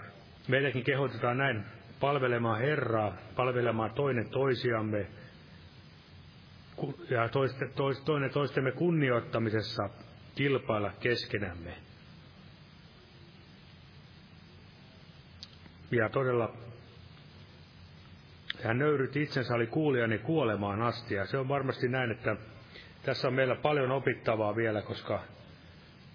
meidänkin 0.48 0.84
kehotetaan 0.84 1.38
näin 1.38 1.64
palvelemaan 2.00 2.60
Herraa, 2.60 3.16
palvelemaan 3.36 3.90
toinen 3.94 4.30
toisiamme 4.30 5.06
ja 7.10 7.28
toiste, 7.28 7.68
toinen 8.04 8.30
toistemme 8.30 8.72
kunnioittamisessa 8.72 9.90
kilpailla 10.34 10.92
keskenämme. 11.00 11.89
Ja 15.90 16.08
todella 16.08 16.54
hän 18.64 18.78
nöyrytti 18.78 19.22
itsensä, 19.22 19.54
oli 19.54 19.66
kuulijani 19.66 20.18
kuolemaan 20.18 20.82
asti. 20.82 21.14
Ja 21.14 21.26
se 21.26 21.38
on 21.38 21.48
varmasti 21.48 21.88
näin, 21.88 22.10
että 22.10 22.36
tässä 23.02 23.28
on 23.28 23.34
meillä 23.34 23.54
paljon 23.54 23.90
opittavaa 23.90 24.56
vielä, 24.56 24.82
koska 24.82 25.22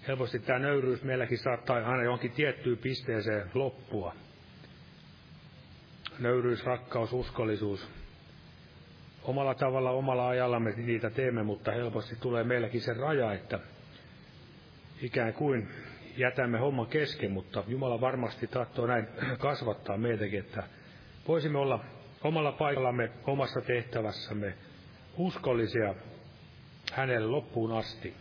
helposti 0.08 0.38
tämä 0.38 0.58
nöyryys 0.58 1.02
meilläkin 1.02 1.38
saattaa 1.38 1.76
aina 1.76 2.02
johonkin 2.02 2.32
tiettyyn 2.32 2.78
pisteeseen 2.78 3.50
loppua. 3.54 4.14
Nöyryys, 6.18 6.64
rakkaus, 6.64 7.12
uskollisuus. 7.12 7.88
Omalla 9.22 9.54
tavalla, 9.54 9.90
omalla 9.90 10.28
ajalla 10.28 10.60
me 10.60 10.72
niitä 10.76 11.10
teemme, 11.10 11.42
mutta 11.42 11.72
helposti 11.72 12.16
tulee 12.16 12.44
meilläkin 12.44 12.80
se 12.80 12.94
raja, 12.94 13.32
että 13.32 13.58
ikään 15.02 15.32
kuin 15.32 15.68
jätämme 16.16 16.58
homman 16.58 16.86
kesken, 16.86 17.30
mutta 17.30 17.64
Jumala 17.68 18.00
varmasti 18.00 18.46
tahtoo 18.46 18.86
näin 18.86 19.08
kasvattaa 19.38 19.96
meitäkin, 19.96 20.40
että 20.40 20.62
voisimme 21.28 21.58
olla 21.58 21.84
omalla 22.24 22.52
paikallamme, 22.52 23.10
omassa 23.26 23.60
tehtävässämme 23.60 24.54
uskollisia 25.16 25.94
hänelle 26.92 27.26
loppuun 27.28 27.72
asti. 27.72 28.14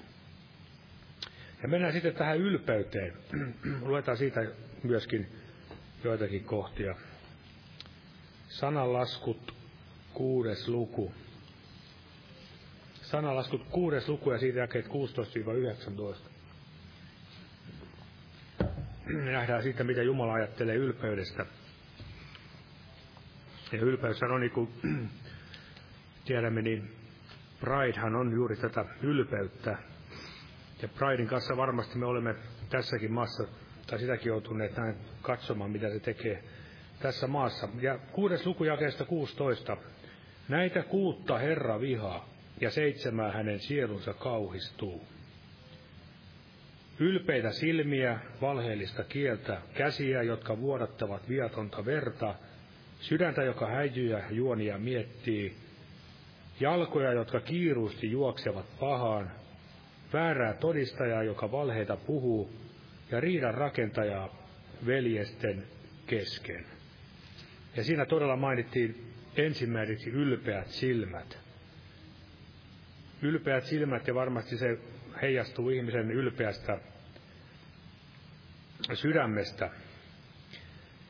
Ja 1.63 1.67
mennään 1.69 1.93
sitten 1.93 2.15
tähän 2.15 2.37
ylpeyteen. 2.37 3.13
Luetaan 3.81 4.17
siitä 4.17 4.45
myöskin 4.83 5.27
joitakin 6.03 6.43
kohtia. 6.43 6.95
Sananlaskut, 8.49 9.53
kuudes 10.13 10.67
luku. 10.67 11.11
Sananlaskut, 13.01 13.63
kuudes 13.69 14.09
luku 14.09 14.31
ja 14.31 14.37
siitä 14.37 14.59
jakeet 14.59 14.85
16-19 14.85 16.34
nähdään 19.14 19.64
siitä, 19.64 19.84
mitä 19.84 20.01
Jumala 20.01 20.34
ajattelee 20.34 20.76
ylpeydestä. 20.76 21.45
Ja 23.72 23.80
ylpeys 23.80 24.24
on 24.24 24.39
niin 24.41 24.51
kuin 24.51 24.70
tiedämme, 26.26 26.62
niin 26.62 26.95
Pridehan 27.60 28.16
on 28.16 28.32
juuri 28.32 28.56
tätä 28.56 28.86
ylpeyttä. 29.01 29.78
Ja 30.82 30.88
Pridein 30.88 31.28
kanssa 31.28 31.58
varmasti 31.58 31.97
me 31.97 32.06
olemme 32.06 32.36
tässäkin 32.70 33.12
maassa, 33.12 33.43
tai 33.88 33.99
sitäkin 33.99 34.28
joutuneet 34.28 34.78
näin 34.78 34.95
katsomaan, 35.22 35.72
mitä 35.72 35.89
se 35.89 35.99
tekee 35.99 36.43
tässä 36.99 37.28
maassa. 37.28 37.70
Ja 37.82 37.97
kuudes 38.12 38.45
luku 38.45 38.64
jakeesta 38.64 39.06
16. 39.06 39.78
Näitä 40.47 40.84
kuutta 40.84 41.38
Herra 41.38 41.80
vihaa, 41.80 42.30
ja 42.62 42.72
seitsemää 42.72 43.32
hänen 43.32 43.60
sielunsa 43.60 44.14
kauhistuu. 44.14 45.08
Ylpeitä 46.99 47.51
silmiä, 47.51 48.19
valheellista 48.41 49.03
kieltä, 49.03 49.61
käsiä, 49.73 50.21
jotka 50.21 50.59
vuodattavat 50.59 51.29
viatonta 51.29 51.85
verta, 51.85 52.35
sydäntä, 52.99 53.43
joka 53.43 53.67
häijyjä 53.67 54.23
juonia 54.31 54.77
miettii, 54.77 55.55
jalkoja, 56.59 57.13
jotka 57.13 57.39
kiiruusti 57.39 58.11
juoksevat 58.11 58.65
pahaan, 58.79 59.31
väärää 60.13 60.53
todistajaa, 60.53 61.23
joka 61.23 61.51
valheita 61.51 61.97
puhuu, 61.97 62.49
ja 63.11 63.19
riidan 63.19 63.53
rakentajaa 63.53 64.47
veljesten 64.85 65.63
kesken. 66.07 66.65
Ja 67.75 67.83
siinä 67.83 68.05
todella 68.05 68.35
mainittiin 68.35 69.13
ensimmäiseksi 69.37 70.09
ylpeät 70.09 70.67
silmät. 70.67 71.44
Ylpeät 73.22 73.63
silmät, 73.63 74.07
ja 74.07 74.16
varmasti 74.16 74.57
se 74.57 74.80
heijastuu 75.22 75.70
ihmisen 75.70 76.11
ylpeästä 76.11 76.80
sydämestä. 78.93 79.70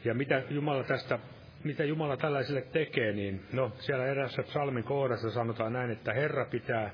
Ja 0.06 0.14
mitä 0.14 0.44
Jumala 0.50 0.84
tästä, 0.84 1.20
mitä 1.64 1.84
Jumala 1.84 2.18
tällaiselle 2.18 2.62
tekee, 2.62 3.12
niin 3.12 3.46
no 3.54 3.72
siellä 3.80 4.06
erässä 4.06 4.44
psalmin 4.44 4.84
kohdassa 4.84 5.32
sanotaan 5.32 5.74
näin, 5.74 5.92
että 5.92 6.14
Herra 6.14 6.46
pitää 6.46 6.92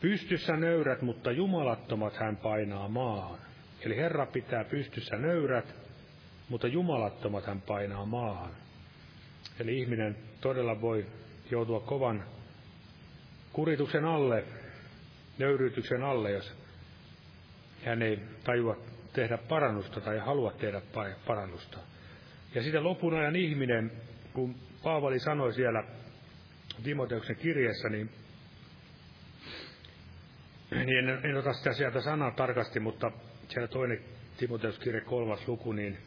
pystyssä 0.00 0.56
nöyrät, 0.56 1.02
mutta 1.02 1.32
jumalattomat 1.32 2.16
hän 2.16 2.36
painaa 2.36 2.88
maahan. 2.88 3.38
Eli 3.80 3.96
Herra 3.96 4.26
pitää 4.26 4.64
pystyssä 4.64 5.16
nöyrät, 5.16 5.74
mutta 6.48 6.66
jumalattomat 6.66 7.46
hän 7.46 7.60
painaa 7.60 8.06
maahan. 8.06 8.50
Eli 9.60 9.78
ihminen 9.78 10.16
todella 10.40 10.80
voi 10.80 11.06
joutua 11.50 11.80
kovan 11.80 12.24
kurituksen 13.52 14.04
alle, 14.04 14.44
nöyryytyksen 15.38 16.02
alle, 16.02 16.30
jos 16.30 16.56
hän 17.84 18.02
ei 18.02 18.18
tajua 18.44 18.76
tehdä 19.12 19.38
parannusta 19.38 20.00
tai 20.00 20.18
halua 20.18 20.52
tehdä 20.52 20.82
parannusta. 21.26 21.78
Ja 22.54 22.62
sitten 22.62 22.84
lopun 22.84 23.14
ajan 23.14 23.36
ihminen, 23.36 23.92
kun 24.32 24.54
Paavali 24.82 25.18
sanoi 25.18 25.52
siellä 25.54 25.84
Timoteuksen 26.84 27.36
kirjeessä, 27.36 27.88
niin, 27.88 28.10
niin 30.70 31.08
en, 31.08 31.20
en 31.24 31.36
ota 31.36 31.52
sitä 31.52 31.72
sieltä 31.72 32.00
sanaa 32.00 32.30
tarkasti, 32.30 32.80
mutta 32.80 33.12
siellä 33.48 33.68
toinen 33.68 34.00
Timoteuskirje 34.36 35.00
kolmas 35.00 35.48
luku, 35.48 35.72
niin 35.72 35.98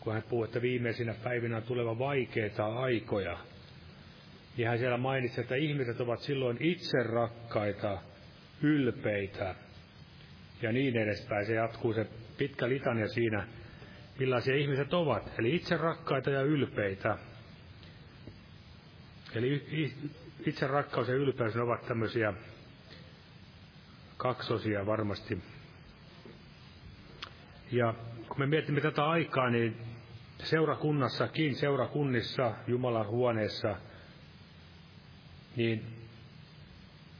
kun 0.00 0.12
hän 0.12 0.22
puhuu, 0.22 0.44
että 0.44 0.62
viimeisinä 0.62 1.14
päivinä 1.24 1.56
on 1.56 1.62
tuleva 1.62 1.98
vaikeita 1.98 2.66
aikoja, 2.66 3.38
niin 4.56 4.68
hän 4.68 4.78
siellä 4.78 4.96
mainitsi, 4.96 5.40
että 5.40 5.54
ihmiset 5.54 6.00
ovat 6.00 6.20
silloin 6.20 6.56
itse 6.60 7.02
rakkaita, 7.02 7.98
ylpeitä 8.62 9.54
ja 10.62 10.72
niin 10.72 10.96
edespäin. 10.96 11.46
Se 11.46 11.54
jatkuu 11.54 11.92
se 11.92 12.06
pitkä 12.38 12.68
litania 12.68 13.08
siinä, 13.08 13.46
millaisia 14.18 14.56
ihmiset 14.56 14.94
ovat. 14.94 15.32
Eli 15.38 15.56
itse 15.56 15.76
rakkaita 15.76 16.30
ja 16.30 16.42
ylpeitä. 16.42 17.18
Eli 19.34 19.66
itse 20.46 20.66
rakkaus 20.66 21.08
ja 21.08 21.14
ylpeys 21.14 21.56
ovat 21.56 21.86
tämmöisiä 21.86 22.32
kaksosia 24.16 24.86
varmasti. 24.86 25.42
Ja 27.72 27.94
kun 28.28 28.38
me 28.38 28.46
mietimme 28.46 28.80
tätä 28.80 29.04
aikaa, 29.04 29.50
niin 29.50 29.76
seurakunnassakin, 30.38 31.54
seurakunnissa, 31.54 32.52
Jumalan 32.66 33.06
huoneessa, 33.06 33.76
niin 35.56 35.84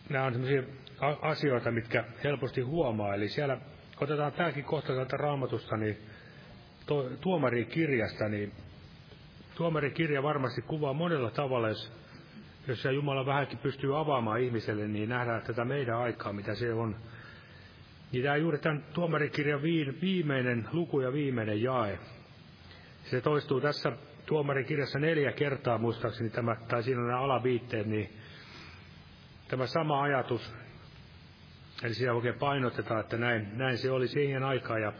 nämä 0.09 0.25
on 0.25 0.33
sellaisia 0.33 0.63
asioita, 1.23 1.71
mitkä 1.71 2.05
helposti 2.25 2.61
huomaa. 2.61 3.15
Eli 3.15 3.29
siellä 3.29 3.59
otetaan 4.01 4.33
tämäkin 4.33 4.65
kohta 4.65 4.95
täältä 4.95 5.17
raamatusta, 5.17 5.77
niin 5.77 5.99
to, 6.87 7.11
tuomarikirjasta, 7.21 8.29
niin 8.29 8.53
tuomarikirja 9.55 10.23
varmasti 10.23 10.63
kuvaa 10.63 10.93
monella 10.93 11.31
tavalla, 11.31 11.69
jos 11.69 11.93
jos 12.69 12.85
Jumala 12.85 13.27
vähänkin 13.27 13.59
pystyy 13.59 14.01
avaamaan 14.01 14.41
ihmiselle, 14.41 14.89
niin 14.89 15.09
nähdään 15.09 15.43
tätä 15.43 15.65
meidän 15.65 15.99
aikaa, 15.99 16.33
mitä 16.33 16.55
se 16.55 16.73
on. 16.73 16.97
Niin 18.13 18.25
tämä 18.25 18.37
juuri 18.37 18.59
tämän 18.59 18.85
tuomarikirjan 18.95 19.63
viimeinen 20.03 20.69
luku 20.73 21.01
ja 21.01 21.13
viimeinen 21.13 21.63
jae. 21.63 21.99
Se 23.05 23.21
toistuu 23.21 23.61
tässä 23.61 23.93
tuomarikirjassa 24.27 24.99
neljä 24.99 25.33
kertaa 25.33 25.79
muistaakseni, 25.79 26.31
tämä, 26.31 26.57
tai 26.69 26.83
siinä 26.83 27.01
on 27.01 27.07
nämä 27.07 27.21
alaviitteet, 27.21 27.87
niin 27.87 28.11
tämä 29.55 29.67
sama 29.67 30.03
ajatus, 30.03 30.53
eli 31.83 31.95
siellä 31.95 32.15
oikein 32.15 32.39
painotetaan, 32.39 33.01
että 33.01 33.17
näin, 33.17 33.59
näin 33.59 33.79
se 33.79 33.91
oli 33.91 34.09
siihen 34.09 34.43
aikaan, 34.43 34.83
ja 34.83 34.93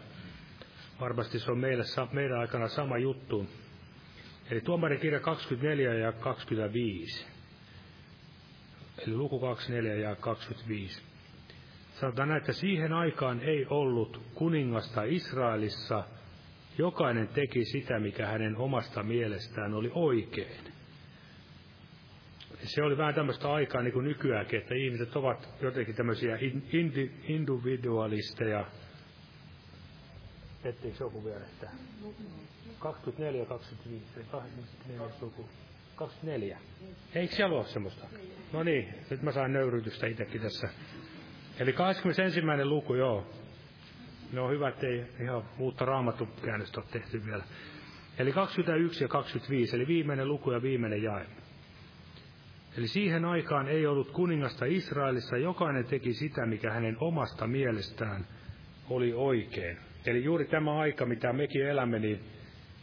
varmasti 1.01 1.39
se 1.39 1.51
on 1.51 1.59
meille, 1.59 1.85
meidän 2.13 2.39
aikana 2.39 2.69
sama 2.69 2.99
juttu. 2.99 3.49
Eli 4.51 4.61
tuomarikirja 4.61 5.21
24 5.21 5.95
ja 5.95 6.13
25. 6.13 7.27
Eli 8.99 9.17
luku 9.17 9.41
24 9.41 10.09
ja 10.09 10.17
25. 10.17 11.03
Sanotaan 12.01 12.29
näin, 12.29 12.41
että 12.41 12.53
siihen 12.53 12.93
aikaan 12.93 13.41
ei 13.41 13.67
ollut 13.71 14.23
kuningasta 14.35 15.03
Israelissa, 15.03 16.05
jokainen 16.79 17.29
teki 17.29 17.65
sitä, 17.65 17.99
mikä 17.99 18.27
hänen 18.27 18.57
omasta 18.57 19.03
mielestään 19.03 19.75
oli 19.75 19.91
oikein. 19.95 20.74
Se 22.65 22.83
oli 22.83 22.99
vähän 22.99 23.15
tämmöistä 23.15 23.53
aikaa 23.53 23.83
niin 23.83 23.93
kuin 23.93 24.05
nykyäänkin, 24.05 24.61
että 24.61 24.75
ihmiset 24.75 25.17
ovat 25.17 25.49
jotenkin 25.61 25.95
tämmöisiä 25.95 26.39
individualisteja. 27.29 28.67
Etteikö 30.65 30.97
joku 31.01 31.25
vielä, 31.25 31.45
että 31.45 31.71
24 32.79 33.41
ja 33.41 33.47
25, 33.47 34.05
24 34.31 35.15
luku. 35.21 35.49
24. 35.97 36.59
Eikö 37.15 37.35
siellä 37.35 37.57
ole 37.57 37.65
semmoista? 37.65 38.07
No 38.53 38.63
niin, 38.63 38.95
nyt 39.11 39.23
mä 39.23 39.33
saan 39.33 39.53
nöyrytystä 39.53 40.07
itsekin 40.07 40.41
tässä. 40.41 40.69
Eli 41.59 41.73
21. 41.73 42.43
luku, 42.65 42.95
joo. 42.95 43.27
No 44.33 44.49
hyvä, 44.49 44.69
ettei 44.69 45.07
ihan 45.21 45.45
uutta 45.59 45.85
raamatukäännöstä 45.85 46.81
ole 46.81 46.89
tehty 46.93 47.27
vielä. 47.27 47.45
Eli 48.19 48.33
21 48.33 49.05
ja 49.05 49.09
25, 49.09 49.77
eli 49.77 49.87
viimeinen 49.87 50.29
luku 50.29 50.53
ja 50.53 50.63
viimeinen 50.63 51.03
jae. 51.03 51.27
Eli 52.79 52.89
siihen 52.89 53.25
aikaan 53.25 53.69
ei 53.69 53.87
ollut 53.87 54.11
kuningasta 54.11 54.65
Israelissa, 54.65 55.37
jokainen 55.37 55.85
teki 55.85 56.15
sitä, 56.15 56.47
mikä 56.47 56.71
hänen 56.71 56.97
omasta 57.01 57.47
mielestään 57.47 58.27
oli 58.91 59.13
oikein. 59.13 59.77
Eli 60.07 60.25
juuri 60.25 60.45
tämä 60.45 60.79
aika, 60.79 61.07
mitä 61.07 61.33
mekin 61.33 61.67
elämme, 61.67 61.99
niin 61.99 62.21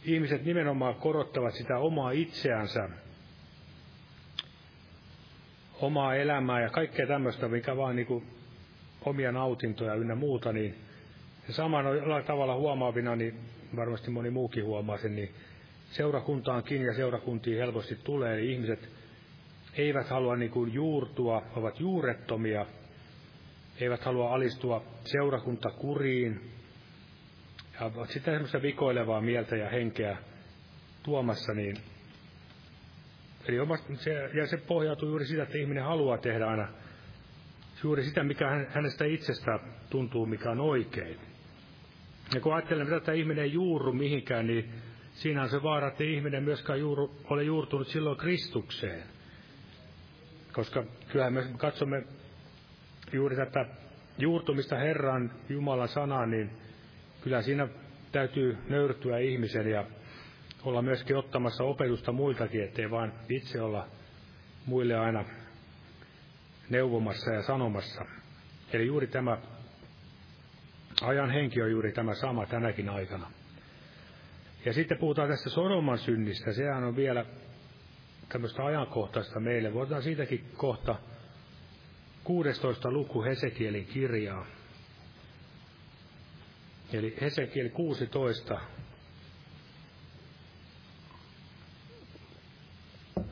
ihmiset 0.04 0.44
nimenomaan 0.44 0.94
korottavat 0.94 1.54
sitä 1.54 1.78
omaa 1.78 2.10
itseänsä, 2.10 2.88
omaa 5.80 6.14
elämää 6.14 6.60
ja 6.60 6.70
kaikkea 6.70 7.06
tämmöistä, 7.06 7.48
mikä 7.48 7.76
vaan 7.76 7.96
niin 7.96 8.06
kuin 8.06 8.26
omia 9.04 9.32
nautintoja 9.32 9.94
ynnä 9.94 10.14
muuta, 10.14 10.52
niin 10.52 10.74
samalla 11.48 12.22
tavalla 12.22 12.54
huomaavina, 12.54 13.16
niin 13.16 13.34
varmasti 13.76 14.10
moni 14.10 14.30
muukin 14.30 14.64
huomaa 14.64 14.98
sen, 14.98 15.16
niin 15.16 15.34
seurakuntaankin 15.90 16.82
ja 16.82 16.94
seurakuntiin 16.94 17.58
helposti 17.58 17.98
tulee, 18.04 18.34
eli 18.34 18.52
ihmiset 18.52 19.01
eivät 19.76 20.08
halua 20.08 20.36
niin 20.36 20.50
kuin 20.50 20.74
juurtua, 20.74 21.42
ovat 21.56 21.80
juurettomia, 21.80 22.66
eivät 23.80 24.04
halua 24.04 24.34
alistua 24.34 24.84
seurakuntakuriin, 25.04 26.50
ja 27.74 27.86
ovat 27.86 28.10
sitten 28.10 28.34
semmoista 28.34 28.62
vikoilevaa 28.62 29.20
mieltä 29.20 29.56
ja 29.56 29.68
henkeä 29.68 30.16
tuomassa, 31.02 31.54
niin 31.54 31.76
Eli 33.48 33.60
omasta, 33.60 33.96
se, 33.96 34.30
ja 34.34 34.46
se 34.46 34.56
pohjautuu 34.56 35.08
juuri 35.08 35.26
sitä, 35.26 35.42
että 35.42 35.58
ihminen 35.58 35.84
haluaa 35.84 36.18
tehdä 36.18 36.46
aina 36.46 36.68
juuri 37.82 38.04
sitä, 38.04 38.22
mikä 38.24 38.66
hänestä 38.68 39.04
itsestä 39.04 39.58
tuntuu, 39.90 40.26
mikä 40.26 40.50
on 40.50 40.60
oikein. 40.60 41.16
Ja 42.34 42.40
kun 42.40 42.54
ajattelemme, 42.54 42.96
että 42.96 43.12
ihminen 43.12 43.44
ei 43.44 43.52
juurru 43.52 43.92
mihinkään, 43.92 44.46
niin 44.46 44.72
siinä 45.12 45.42
on 45.42 45.48
se 45.48 45.62
vaara, 45.62 45.88
että 45.88 46.04
ihminen 46.04 46.42
myöskään 46.44 46.80
juuru, 46.80 47.16
ole 47.30 47.42
juurtunut 47.42 47.88
silloin 47.88 48.18
Kristukseen. 48.18 49.02
Koska 50.52 50.84
kyllähän 51.08 51.32
me 51.32 51.44
katsomme 51.56 52.02
juuri 53.12 53.36
tätä 53.36 53.66
juurtumista 54.18 54.76
Herran 54.76 55.30
Jumalan 55.48 55.88
sanaan, 55.88 56.30
niin 56.30 56.50
kyllä 57.20 57.42
siinä 57.42 57.68
täytyy 58.12 58.58
nöyrtyä 58.68 59.18
ihmisen 59.18 59.70
ja 59.70 59.84
olla 60.64 60.82
myöskin 60.82 61.16
ottamassa 61.16 61.64
opetusta 61.64 62.12
muiltakin, 62.12 62.64
ettei 62.64 62.90
vaan 62.90 63.12
itse 63.28 63.60
olla 63.60 63.88
muille 64.66 64.98
aina 64.98 65.24
neuvomassa 66.70 67.30
ja 67.30 67.42
sanomassa. 67.42 68.04
Eli 68.72 68.86
juuri 68.86 69.06
tämä 69.06 69.38
ajan 71.02 71.30
henki 71.30 71.62
on 71.62 71.70
juuri 71.70 71.92
tämä 71.92 72.14
sama 72.14 72.46
tänäkin 72.46 72.88
aikana. 72.88 73.30
Ja 74.64 74.72
sitten 74.72 74.98
puhutaan 74.98 75.28
tästä 75.28 75.50
Sodoman 75.50 75.98
synnistä. 75.98 76.52
Sehän 76.52 76.84
on 76.84 76.96
vielä 76.96 77.24
tämmöistä 78.28 78.64
ajankohtaista 78.64 79.40
meille. 79.40 79.74
Voidaan 79.74 80.02
siitäkin 80.02 80.50
kohta 80.56 80.96
16. 82.24 82.90
luku 82.90 83.22
Hesekielin 83.22 83.86
kirjaa. 83.86 84.46
Eli 86.92 87.16
Hesekiel 87.20 87.68
16, 87.68 88.60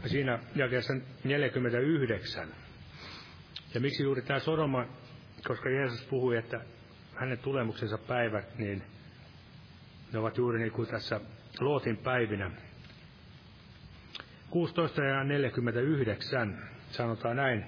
siinä 0.06 0.38
jakeessa 0.56 0.94
49. 1.24 2.48
Ja 3.74 3.80
miksi 3.80 4.02
juuri 4.02 4.22
tämä 4.22 4.38
Sodoma, 4.38 4.86
koska 5.48 5.70
Jeesus 5.70 6.02
puhui, 6.10 6.36
että 6.36 6.60
hänen 7.14 7.38
tulemuksensa 7.38 7.98
päivät, 7.98 8.58
niin 8.58 8.82
ne 10.12 10.18
ovat 10.18 10.36
juuri 10.36 10.58
niin 10.58 10.72
kuin 10.72 10.88
tässä 10.88 11.20
Lootin 11.60 11.96
päivinä. 11.96 12.50
16 14.50 15.04
ja 15.04 15.24
49 15.24 16.58
sanotaan 16.90 17.36
näin. 17.36 17.64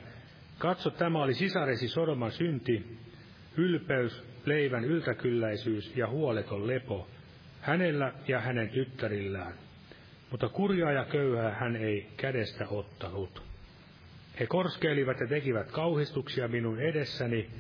Katso, 0.59 0.91
tämä 0.91 1.23
oli 1.23 1.35
sisaresi 1.35 1.89
Sodoman 1.89 2.33
synti, 2.33 2.99
ylpeys, 3.57 4.25
leivän 4.45 4.85
yltäkylläisyys 4.85 5.97
ja 5.97 6.09
huoleton 6.09 6.67
lepo, 6.67 7.09
hänellä 7.61 8.13
ja 8.29 8.41
hänen 8.41 8.69
tyttärillään 8.69 9.55
mutta 10.33 10.49
kurjaa 10.49 10.93
ja 10.93 11.05
köyhää 11.05 11.55
hän 11.55 11.77
ei 11.77 12.09
kädestä 12.17 12.69
ottanut. 12.69 13.43
He 14.41 14.47
korskeilivat 14.47 15.21
ja 15.21 15.27
tekivät 15.27 15.73
kauhistuksia 15.73 16.49
minun 16.49 16.81
edessäni, 16.81 17.51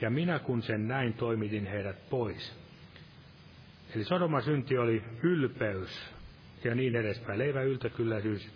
ja 0.00 0.10
minä 0.10 0.38
kun 0.38 0.62
sen 0.62 0.88
näin 0.88 1.14
toimitin 1.14 1.66
heidät 1.66 2.08
pois. 2.10 2.58
Eli 3.94 4.04
Sodoman 4.04 4.42
synti 4.42 4.78
oli 4.78 5.02
ylpeys 5.22 6.14
ja 6.64 6.74
niin 6.74 6.96
edespäin. 6.96 7.38
Leivä 7.38 7.62
yltäkylläisyys, 7.62 8.50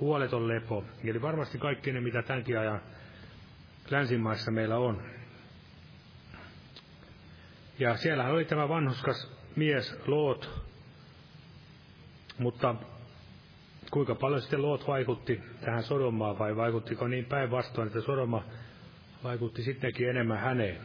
huoleton 0.00 0.48
lepo. 0.48 0.84
Eli 1.04 1.22
varmasti 1.22 1.58
kaikki 1.58 1.92
ne, 1.92 2.00
mitä 2.00 2.22
tämänkin 2.22 2.58
ajan 2.58 2.80
länsimaissa 3.90 4.50
meillä 4.50 4.76
on. 4.78 5.02
Ja 7.78 7.96
siellä 7.96 8.24
oli 8.28 8.44
tämä 8.44 8.68
vanhuskas 8.68 9.32
mies 9.56 9.98
Loot, 10.06 10.64
mutta 12.38 12.74
kuinka 13.90 14.14
paljon 14.14 14.40
sitten 14.40 14.62
Loot 14.62 14.86
vaikutti 14.86 15.40
tähän 15.60 15.82
Sodomaan 15.82 16.38
vai 16.38 16.56
vaikuttiko 16.56 17.08
niin 17.08 17.24
päinvastoin, 17.24 17.86
että 17.86 18.00
Sodoma 18.00 18.44
vaikutti 19.24 19.62
sittenkin 19.62 20.10
enemmän 20.10 20.38
häneen 20.38 20.78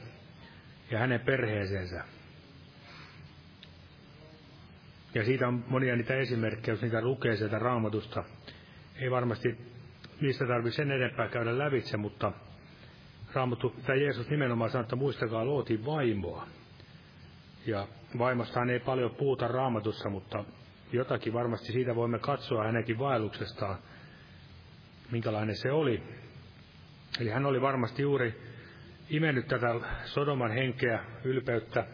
ja 0.92 1.00
hänen 1.00 1.20
perheeseensä. 1.20 2.04
Ja 5.14 5.26
siitä 5.26 5.48
on 5.48 5.64
monia 5.68 5.96
niitä 5.96 6.16
esimerkkejä, 6.16 6.74
jos 6.74 6.82
niitä 6.82 7.02
lukee 7.02 7.36
sieltä 7.36 7.60
raamatusta. 7.60 8.24
Ei 9.02 9.12
varmasti 9.12 9.58
niistä 10.22 10.48
tarvitse 10.48 10.76
sen 10.76 10.92
enempää 10.92 11.28
käydä 11.28 11.58
lävitse, 11.58 11.98
mutta 11.98 12.32
Raamattu, 13.34 13.76
tai 13.86 14.04
Jeesus 14.04 14.30
nimenomaan 14.30 14.70
sanoo, 14.70 14.84
että 14.84 14.96
muistakaa 14.96 15.46
Lootin 15.46 15.86
vaimoa. 15.86 16.48
Ja 17.66 17.88
vaimostahan 18.18 18.70
ei 18.70 18.80
paljon 18.80 19.16
puhuta 19.16 19.48
raamatussa, 19.48 20.10
mutta 20.10 20.44
jotakin 20.92 21.34
varmasti 21.34 21.72
siitä 21.72 21.96
voimme 21.96 22.20
katsoa 22.20 22.64
hänenkin 22.64 23.00
vaelluksestaan, 23.00 23.78
minkälainen 25.12 25.56
se 25.56 25.72
oli. 25.72 26.04
Eli 27.20 27.30
hän 27.30 27.46
oli 27.46 27.62
varmasti 27.62 28.02
juuri 28.02 28.42
imennyt 29.10 29.48
tätä 29.48 29.68
Sodoman 30.06 30.52
henkeä, 30.52 31.04
ylpeyttä, 31.24 31.86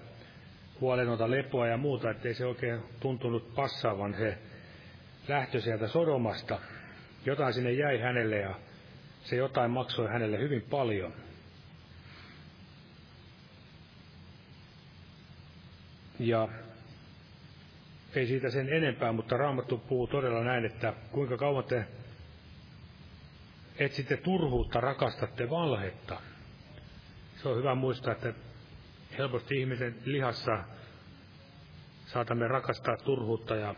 huolenota 0.82 1.32
lepoa 1.32 1.68
ja 1.68 1.78
muuta, 1.78 2.10
ettei 2.10 2.34
se 2.34 2.46
oikein 2.46 2.80
tuntunut 3.00 3.56
passaavan 3.56 4.14
se 4.14 4.38
lähtö 5.28 5.62
sieltä 5.62 5.88
Sodomasta. 5.88 6.60
Jotain 7.26 7.54
sinne 7.54 7.72
jäi 7.72 8.00
hänelle 8.00 8.38
ja 8.38 8.56
se 9.24 9.36
jotain 9.36 9.72
maksoi 9.72 10.08
hänelle 10.08 10.40
hyvin 10.40 10.62
paljon. 10.62 11.14
Ja 16.20 16.48
ei 18.16 18.28
siitä 18.28 18.50
sen 18.50 18.74
enempää, 18.74 19.12
mutta 19.12 19.38
Raamattu 19.38 19.78
puhuu 19.78 20.08
todella 20.08 20.44
näin, 20.44 20.66
että 20.66 20.94
kuinka 21.12 21.38
kauan 21.38 21.64
te 21.64 21.86
etsitte 23.80 24.18
turhuutta, 24.18 24.82
rakastatte 24.82 25.50
valhetta. 25.50 26.22
Se 27.42 27.50
on 27.50 27.58
hyvä 27.58 27.76
muistaa, 27.76 28.14
että 28.14 28.34
helposti 29.18 29.60
ihmisen 29.60 29.96
lihassa 30.06 30.64
saatamme 32.06 32.48
rakastaa 32.48 32.98
turhuutta 32.98 33.56
ja 33.56 33.76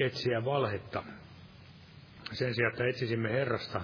etsiä 0.00 0.44
valhetta. 0.44 1.02
Sen 2.32 2.54
sijaan, 2.54 2.72
että 2.72 2.86
etsisimme 2.86 3.32
Herrasta 3.32 3.80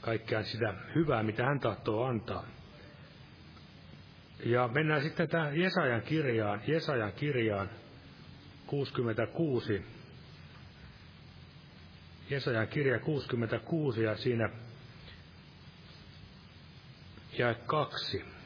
kaikkea 0.00 0.42
sitä 0.42 0.74
hyvää, 0.94 1.22
mitä 1.22 1.44
hän 1.44 1.60
tahtoo 1.60 2.04
antaa. 2.04 2.46
Ja 4.44 4.68
mennään 4.68 5.02
sitten 5.02 5.28
tähän 5.28 5.60
Jesajan 5.60 6.02
kirjaan, 6.02 6.62
Jesajan 6.66 7.12
kirjaan 7.12 7.70
66. 8.66 9.84
Jesajan 12.30 12.68
kirja 12.68 12.98
66 12.98 14.02
ja 14.02 14.16
siinä 14.16 14.50
ja 17.38 17.54
kaksi. 17.54 18.39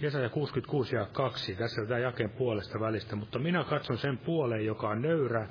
Jesaja 0.00 0.28
66 0.28 0.96
ja 0.96 1.06
2, 1.12 1.54
tässä 1.54 1.86
tämä 1.86 2.00
jakeen 2.00 2.30
puolesta 2.30 2.80
välistä, 2.80 3.16
mutta 3.16 3.38
minä 3.38 3.64
katson 3.64 3.98
sen 3.98 4.18
puoleen, 4.18 4.66
joka 4.66 4.88
on 4.88 5.02
nöyrä, 5.02 5.48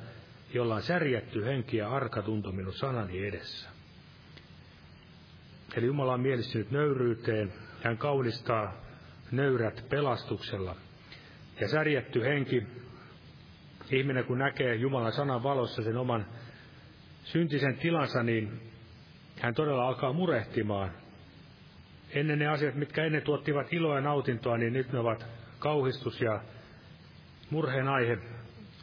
jolla 0.54 0.76
on 0.76 0.82
särjetty 0.82 1.46
henki 1.46 1.78
ja 1.78 1.89
arka 1.89 2.22
tunto 2.22 2.52
minun 2.52 2.74
sanani 2.74 3.28
edessä. 3.28 3.70
Eli 5.76 5.86
Jumala 5.86 6.14
on 6.14 6.22
mielistynyt 6.22 6.72
nöyryyteen, 6.72 7.54
hän 7.84 7.98
kaunistaa 7.98 8.74
nöyrät 9.32 9.86
pelastuksella. 9.89 10.76
Ja 11.60 11.68
särjetty 11.68 12.24
henki, 12.24 12.64
ihminen 13.91 14.26
kun 14.26 14.39
näkee 14.39 14.76
Jumalan 14.76 15.12
sanan 15.12 15.43
valossa 15.43 15.84
sen 15.84 15.98
oman 15.98 16.26
syntisen 17.24 17.78
tilansa, 17.78 18.24
niin 18.24 18.62
hän 19.39 19.54
todella 19.54 19.88
alkaa 19.88 20.14
murehtimaan 20.14 20.91
ennen 22.10 22.39
ne 22.39 22.47
asiat, 22.47 22.76
mitkä 22.76 23.06
ennen 23.06 23.22
tuottivat 23.22 23.74
iloa 23.74 23.95
ja 23.95 24.01
nautintoa, 24.01 24.58
niin 24.58 24.74
nyt 24.74 24.91
ne 24.91 24.99
ovat 24.99 25.26
kauhistus 25.60 26.22
ja 26.22 26.41
murheen 27.49 27.88
aihe, 27.88 28.18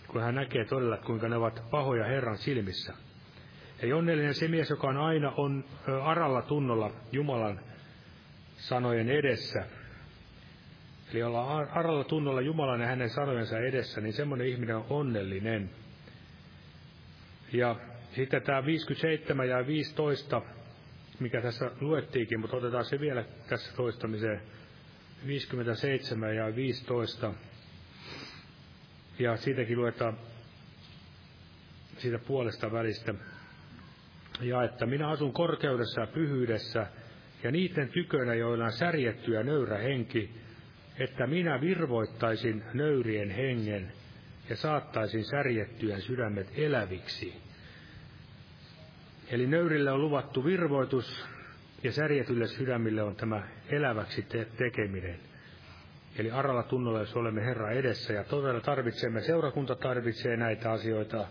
kun 0.09 0.23
hän 0.23 0.35
näkee 0.35 0.65
todella, 0.65 0.97
kuinka 0.97 1.29
ne 1.29 1.37
ovat 1.37 1.63
pahoja 1.71 2.05
Herran 2.05 2.39
silmissä. 2.39 2.95
Ja 3.83 3.97
onnellinen 3.97 4.35
se 4.35 4.49
mies, 4.49 4.71
joka 4.71 4.89
on 4.89 4.97
aina 4.97 5.33
on 5.37 5.65
aralla 6.03 6.43
tunnolla 6.43 6.91
Jumalan 7.13 7.61
sanojen 8.57 9.11
edessä. 9.11 9.67
Eli 11.13 11.23
olla 11.23 11.59
aralla 11.59 12.05
tunnolla 12.05 12.41
Jumalan 12.41 12.81
ja 12.81 12.87
hänen 12.87 13.11
sanojensa 13.11 13.59
edessä, 13.59 14.01
niin 14.01 14.13
semmoinen 14.13 14.47
ihminen 14.47 14.77
on 14.77 14.87
onnellinen. 14.91 15.71
Ja 17.53 17.77
sitten 18.15 18.43
tämä 18.43 18.67
57 18.67 19.49
ja 19.49 19.67
15 19.67 20.43
mikä 21.21 21.43
tässä 21.43 21.71
luettiinkin, 21.81 22.41
mutta 22.41 22.57
otetaan 22.57 22.85
se 22.85 23.01
vielä 23.01 23.25
tässä 23.49 23.77
toistamiseen. 23.77 24.43
57 25.27 26.37
ja 26.37 26.57
15. 26.57 27.35
Ja 29.19 29.37
siitäkin 29.37 29.79
luetaan 29.79 30.19
siitä 31.99 32.19
puolesta 32.19 32.73
välistä. 32.73 33.15
Ja 34.41 34.65
että 34.65 34.87
minä 34.87 35.09
asun 35.09 35.33
korkeudessa 35.33 36.01
ja 36.01 36.07
pyhyydessä, 36.07 36.87
ja 37.43 37.51
niiden 37.51 37.89
tykönä, 37.89 38.35
joilla 38.35 38.65
on 38.65 38.73
särjetty 38.73 39.33
ja 39.33 39.43
nöyrä 39.43 39.79
henki, 39.79 40.31
että 40.99 41.27
minä 41.27 41.61
virvoittaisin 41.61 42.63
nöyrien 42.75 43.31
hengen 43.31 43.93
ja 44.49 44.57
saattaisin 44.57 45.25
särjettyjen 45.25 46.03
sydämet 46.03 46.49
eläviksi. 46.57 47.43
Eli 49.31 49.47
nöyrille 49.47 49.91
on 49.91 50.01
luvattu 50.01 50.45
virvoitus 50.45 51.27
ja 51.83 51.93
särjetylle 51.93 52.47
sydämille 52.47 53.03
on 53.03 53.17
tämä 53.17 53.49
eläväksi 53.69 54.23
te- 54.23 54.45
tekeminen. 54.45 55.21
Eli 56.19 56.31
aralla 56.31 56.63
tunnolla, 56.63 56.99
jos 56.99 57.17
olemme 57.17 57.45
Herra 57.45 57.71
edessä 57.71 58.13
ja 58.13 58.25
todella 58.25 58.61
tarvitsemme, 58.61 59.21
seurakunta 59.21 59.77
tarvitsee 59.77 60.37
näitä 60.37 60.73
asioita, 60.73 61.27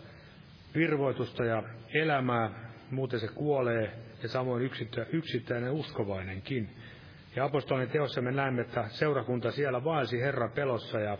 virvoitusta 0.75 1.45
ja 1.45 1.63
elämää, 1.93 2.71
muuten 2.91 3.19
se 3.19 3.27
kuolee 3.27 3.91
ja 4.23 4.29
samoin 4.29 4.69
yksittäinen 5.11 5.71
uskovainenkin. 5.71 6.69
Ja 7.35 7.45
apostolien 7.45 7.89
teossa 7.89 8.21
me 8.21 8.31
näemme, 8.31 8.61
että 8.61 8.85
seurakunta 8.89 9.51
siellä 9.51 9.83
vaelsi 9.83 10.21
Herran 10.21 10.51
pelossa 10.51 10.99
ja, 10.99 11.17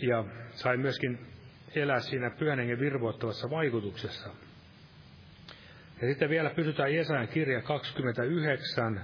ja 0.00 0.24
sai 0.54 0.76
myöskin 0.76 1.18
elää 1.74 2.00
siinä 2.00 2.30
pyhän 2.30 2.58
virvoittavassa 2.58 3.50
vaikutuksessa. 3.50 4.30
Ja 6.00 6.08
sitten 6.08 6.30
vielä 6.30 6.50
pysytään 6.50 6.94
Jesajan 6.94 7.28
kirja 7.28 7.62
29 7.62 9.00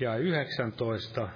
ja 0.00 0.16
19. 0.16 1.28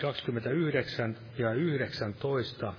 29 0.00 1.16
ja 1.38 1.52
19. 1.52 2.74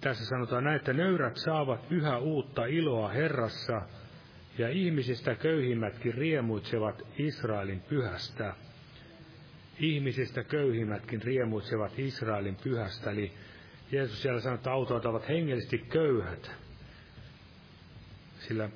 Tässä 0.00 0.24
sanotaan 0.26 0.64
näin, 0.64 0.76
että 0.76 0.92
nöyrät 0.92 1.36
saavat 1.36 1.80
yhä 1.90 2.18
uutta 2.18 2.64
iloa 2.64 3.08
Herrassa, 3.08 3.82
ja 4.58 4.68
ihmisistä 4.68 5.34
köyhimmätkin 5.34 6.14
riemuitsevat 6.14 7.02
Israelin 7.18 7.80
pyhästä. 7.80 8.54
Ihmisistä 9.78 10.44
köyhimmätkin 10.44 11.22
riemuitsevat 11.22 11.98
Israelin 11.98 12.56
pyhästä, 12.56 13.10
eli 13.10 13.32
Jeesus 13.94 14.22
siellä 14.22 14.40
sanoi, 14.40 14.54
että 14.54 14.72
autoit 14.72 15.04
ovat 15.06 15.28
hengellisesti 15.28 15.78
köyhät, 15.78 16.50
sillä 18.38 18.68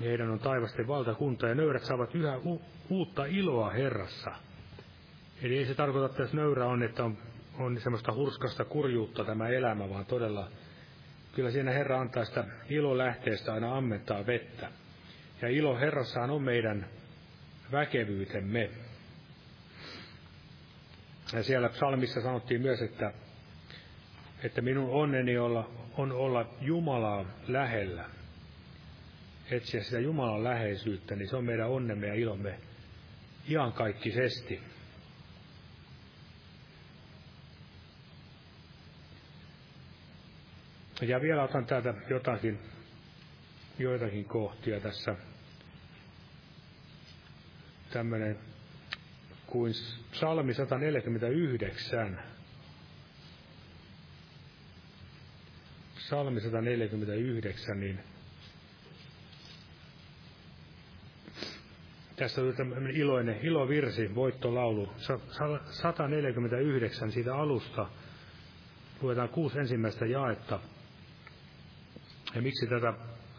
heidän 0.00 0.30
on 0.30 0.38
taivasten 0.38 0.88
valtakunta 0.88 1.48
ja 1.48 1.54
nöyrät 1.54 1.84
saavat 1.84 2.14
yhä 2.14 2.38
u- 2.38 2.62
uutta 2.88 3.24
iloa 3.24 3.70
Herrassa. 3.70 4.30
Eli 5.42 5.58
ei 5.58 5.66
se 5.66 5.74
tarkoita, 5.74 6.06
että 6.06 6.18
tässä 6.18 6.36
nöyrä 6.36 6.66
on, 6.66 6.82
että 6.82 7.04
on, 7.04 7.18
on 7.58 7.80
semmoista 7.80 8.12
hurskasta 8.12 8.64
kurjuutta 8.64 9.24
tämä 9.24 9.48
elämä, 9.48 9.90
vaan 9.90 10.06
todella 10.06 10.48
kyllä 11.34 11.50
siinä 11.50 11.70
Herra 11.70 12.00
antaa 12.00 12.24
sitä 12.24 12.44
ilolähteestä 12.68 13.52
aina 13.52 13.76
ammentaa 13.76 14.26
vettä. 14.26 14.68
Ja 15.42 15.48
ilo 15.48 15.78
Herrassaan 15.78 16.30
on 16.30 16.42
meidän 16.42 16.86
väkevyytemme. 17.72 18.70
Ja 21.32 21.42
siellä 21.42 21.68
psalmissa 21.68 22.20
sanottiin 22.20 22.62
myös, 22.62 22.82
että 22.82 23.12
että 24.42 24.60
minun 24.60 24.90
onneni 24.90 25.38
olla, 25.38 25.70
on 25.96 26.12
olla 26.12 26.54
Jumalaa 26.60 27.24
lähellä. 27.48 28.04
Etsiä 29.50 29.82
sitä 29.82 29.98
Jumalan 29.98 30.44
läheisyyttä, 30.44 31.16
niin 31.16 31.28
se 31.28 31.36
on 31.36 31.44
meidän 31.44 31.68
onnemme 31.68 32.06
ja 32.06 32.14
ilomme 32.14 32.60
iankaikkisesti. 33.48 34.60
Ja 41.00 41.20
vielä 41.20 41.42
otan 41.42 41.66
täältä 41.66 41.94
jotakin, 42.10 42.58
joitakin 43.78 44.24
kohtia 44.24 44.80
tässä. 44.80 45.16
Tämmöinen 47.90 48.38
kuin 49.46 49.72
psalmi 50.12 50.54
149. 50.54 52.29
Salmi 56.10 56.40
149, 56.40 57.80
niin 57.80 58.00
tässä 62.16 62.42
on 62.42 62.54
tämmöinen 62.56 62.96
iloinen 62.96 63.38
ilovirsi, 63.42 64.14
voittolaulu, 64.14 64.92
149 65.70 67.12
siitä 67.12 67.34
alusta, 67.34 67.86
luetaan 69.02 69.28
kuusi 69.28 69.58
ensimmäistä 69.58 70.06
jaetta. 70.06 70.60
Ja 72.34 72.42
miksi 72.42 72.66
tätä 72.66 72.94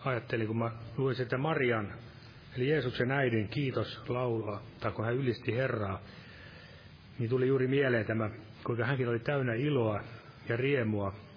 ajattelin, 0.05 0.47
kun 0.47 0.57
mä 0.57 0.72
luin 0.97 1.15
sitä 1.15 1.38
Marian, 1.38 1.93
eli 2.55 2.69
Jeesuksen 2.69 3.11
äidin 3.11 3.47
kiitos 3.47 4.09
laulua, 4.09 4.61
tai 4.80 4.91
kun 4.91 5.05
hän 5.05 5.15
ylisti 5.15 5.55
Herraa, 5.55 6.01
niin 7.19 7.30
tuli 7.30 7.47
juuri 7.47 7.67
mieleen 7.67 8.05
tämä, 8.05 8.30
kuinka 8.63 8.86
hänkin 8.86 9.07
oli 9.07 9.19
täynnä 9.19 9.53
iloa 9.53 10.03
ja 10.49 10.57
riemua 10.57 11.31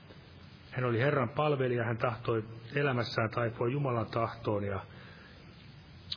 hän 0.76 0.84
oli 0.84 0.98
Herran 0.98 1.28
palvelija, 1.28 1.84
hän 1.84 1.98
tahtoi 1.98 2.44
elämässään 2.74 3.30
taipua 3.30 3.68
Jumalan 3.68 4.06
tahtoon 4.06 4.64
ja, 4.64 4.80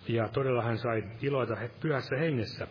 ja 0.07 0.27
todella 0.27 0.63
hän 0.63 0.77
sai 0.77 1.03
iloita 1.21 1.57
pyhässä 1.79 2.15
hengessä. 2.15 2.67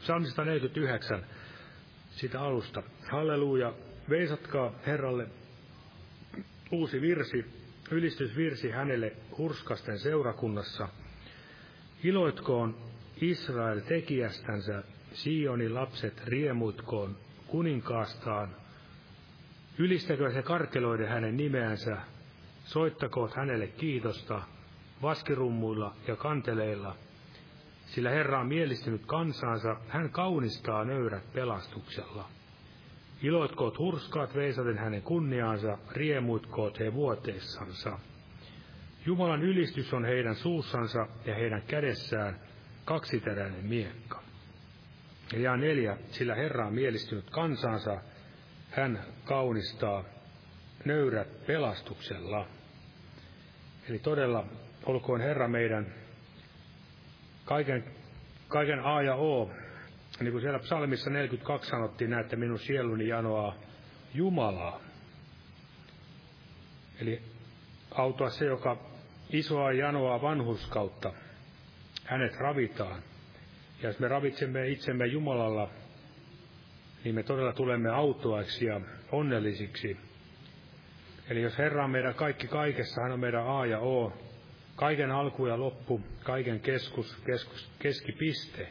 Psalmista 0.00 0.44
49, 0.44 1.26
sitä 2.10 2.40
alusta. 2.40 2.82
Halleluja, 3.10 3.72
veisatkaa 4.10 4.72
Herralle 4.86 5.26
uusi 6.72 7.00
virsi, 7.00 7.44
ylistysvirsi 7.90 8.70
hänelle 8.70 9.12
hurskasten 9.38 9.98
seurakunnassa. 9.98 10.88
Iloitkoon 12.04 12.76
Israel 13.20 13.80
tekijästänsä, 13.80 14.82
Sionin 15.12 15.74
lapset 15.74 16.22
riemutkoon 16.26 17.16
kuninkaastaan. 17.46 18.56
Ylistäkö 19.78 20.32
se 20.32 20.42
karkeloiden 20.42 21.08
hänen 21.08 21.36
nimeänsä, 21.36 21.96
soittakoot 22.64 23.34
hänelle 23.34 23.66
kiitosta 23.66 24.42
vaskirummuilla 25.02 25.94
ja 26.06 26.16
kanteleilla, 26.16 26.96
sillä 27.86 28.10
Herra 28.10 28.40
on 28.40 28.46
mielistynyt 28.46 29.06
kansansa, 29.06 29.76
hän 29.88 30.10
kaunistaa 30.10 30.84
nöyrät 30.84 31.32
pelastuksella. 31.32 32.28
Iloitkoot 33.22 33.78
hurskaat 33.78 34.34
veisaten 34.34 34.78
hänen 34.78 35.02
kunniaansa, 35.02 35.78
riemuitkoot 35.92 36.78
he 36.78 36.94
vuoteissansa. 36.94 37.98
Jumalan 39.06 39.42
ylistys 39.42 39.94
on 39.94 40.04
heidän 40.04 40.34
suussansa 40.34 41.06
ja 41.24 41.34
heidän 41.34 41.62
kädessään 41.62 42.40
kaksiteräinen 42.84 43.64
miekka. 43.64 44.22
Ja 45.36 45.56
neljä, 45.56 45.96
sillä 46.10 46.34
Herra 46.34 46.66
on 46.66 46.74
mielistynyt 46.74 47.30
kansansa, 47.30 48.00
hän 48.78 49.04
kaunistaa 49.24 50.04
nöyrät 50.84 51.46
pelastuksella. 51.46 52.46
Eli 53.88 53.98
todella 53.98 54.44
olkoon 54.86 55.20
Herra 55.20 55.48
meidän 55.48 55.94
kaiken, 57.44 57.84
kaiken 58.48 58.80
A 58.84 59.02
ja 59.02 59.14
O. 59.14 59.50
Niin 60.20 60.32
kuin 60.32 60.42
siellä 60.42 60.58
psalmissa 60.58 61.10
42 61.10 61.70
sanottiin, 61.70 62.10
näette 62.10 62.36
minun 62.36 62.58
sieluni 62.58 63.08
janoaa 63.08 63.54
Jumalaa. 64.14 64.80
Eli 67.00 67.22
autua 67.90 68.30
se, 68.30 68.44
joka 68.44 68.76
isoa 69.30 69.72
janoa 69.72 70.22
vanhuskautta, 70.22 71.12
hänet 72.04 72.36
ravitaan. 72.36 73.02
Ja 73.82 73.88
jos 73.88 73.98
me 73.98 74.08
ravitsemme 74.08 74.68
itsemme 74.68 75.06
Jumalalla, 75.06 75.70
niin 77.04 77.14
me 77.14 77.22
todella 77.22 77.52
tulemme 77.52 77.90
autuaiksi 77.90 78.64
ja 78.64 78.80
onnellisiksi. 79.12 79.96
Eli 81.30 81.42
jos 81.42 81.58
Herra 81.58 81.84
on 81.84 81.90
meidän 81.90 82.14
kaikki 82.14 82.46
kaikessa, 82.46 83.02
hän 83.02 83.12
on 83.12 83.20
meidän 83.20 83.46
A 83.46 83.66
ja 83.66 83.78
O, 83.78 84.12
kaiken 84.76 85.10
alku 85.10 85.46
ja 85.46 85.60
loppu, 85.60 86.00
kaiken 86.24 86.60
keskus, 86.60 87.16
keskus 87.26 87.70
keskipiste, 87.78 88.68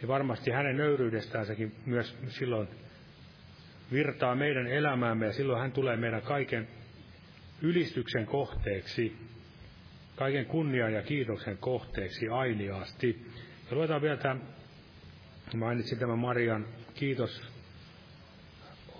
niin 0.00 0.08
varmasti 0.08 0.50
hänen 0.50 0.76
nöyryydestäänsäkin 0.76 1.74
myös 1.86 2.18
silloin 2.28 2.68
virtaa 3.92 4.34
meidän 4.34 4.66
elämäämme 4.66 5.26
ja 5.26 5.32
silloin 5.32 5.60
hän 5.60 5.72
tulee 5.72 5.96
meidän 5.96 6.22
kaiken 6.22 6.68
ylistyksen 7.62 8.26
kohteeksi, 8.26 9.16
kaiken 10.16 10.46
kunnian 10.46 10.92
ja 10.92 11.02
kiitoksen 11.02 11.58
kohteeksi 11.58 12.28
ainiaasti. 12.28 13.26
Ja 13.70 13.76
luetaan 13.76 14.02
vielä 14.02 14.16
tämä, 14.16 14.40
mainitsin 15.56 15.98
tämän 15.98 16.18
Marian 16.18 16.66
kiitos, 16.96 17.42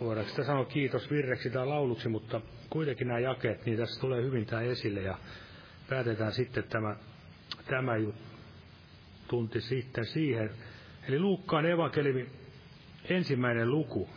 voidaanko 0.01 0.31
sitä 0.31 0.45
sanoa 0.45 0.65
kiitos 0.65 1.11
virreksi 1.11 1.51
tai 1.51 1.67
lauluksi, 1.67 2.09
mutta 2.09 2.41
kuitenkin 2.71 3.09
nämä 3.09 3.21
jakeet, 3.21 3.67
niin 3.67 3.79
tässä 3.79 4.01
tulee 4.01 4.23
hyvin 4.23 4.47
tämä 4.47 4.63
esille 4.63 5.01
ja 5.01 5.19
päätetään 5.89 6.33
sitten 6.33 6.65
tämä, 6.65 6.97
tämä 7.67 7.93
tunti 9.29 9.61
sitten 9.61 10.07
siihen. 10.07 10.51
Eli 11.09 11.19
Luukkaan 11.19 11.67
evankeliumi 11.67 12.27
ensimmäinen 13.05 13.71
luku. 13.71 14.09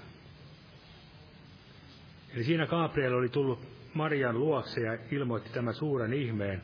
Eli 2.36 2.44
siinä 2.44 2.68
Gabriel 2.68 3.14
oli 3.14 3.30
tullut 3.30 3.60
Marian 3.94 4.40
luokse 4.40 4.82
ja 4.82 4.98
ilmoitti 5.12 5.50
tämän 5.50 5.74
suuren 5.74 6.14
ihmeen. 6.14 6.62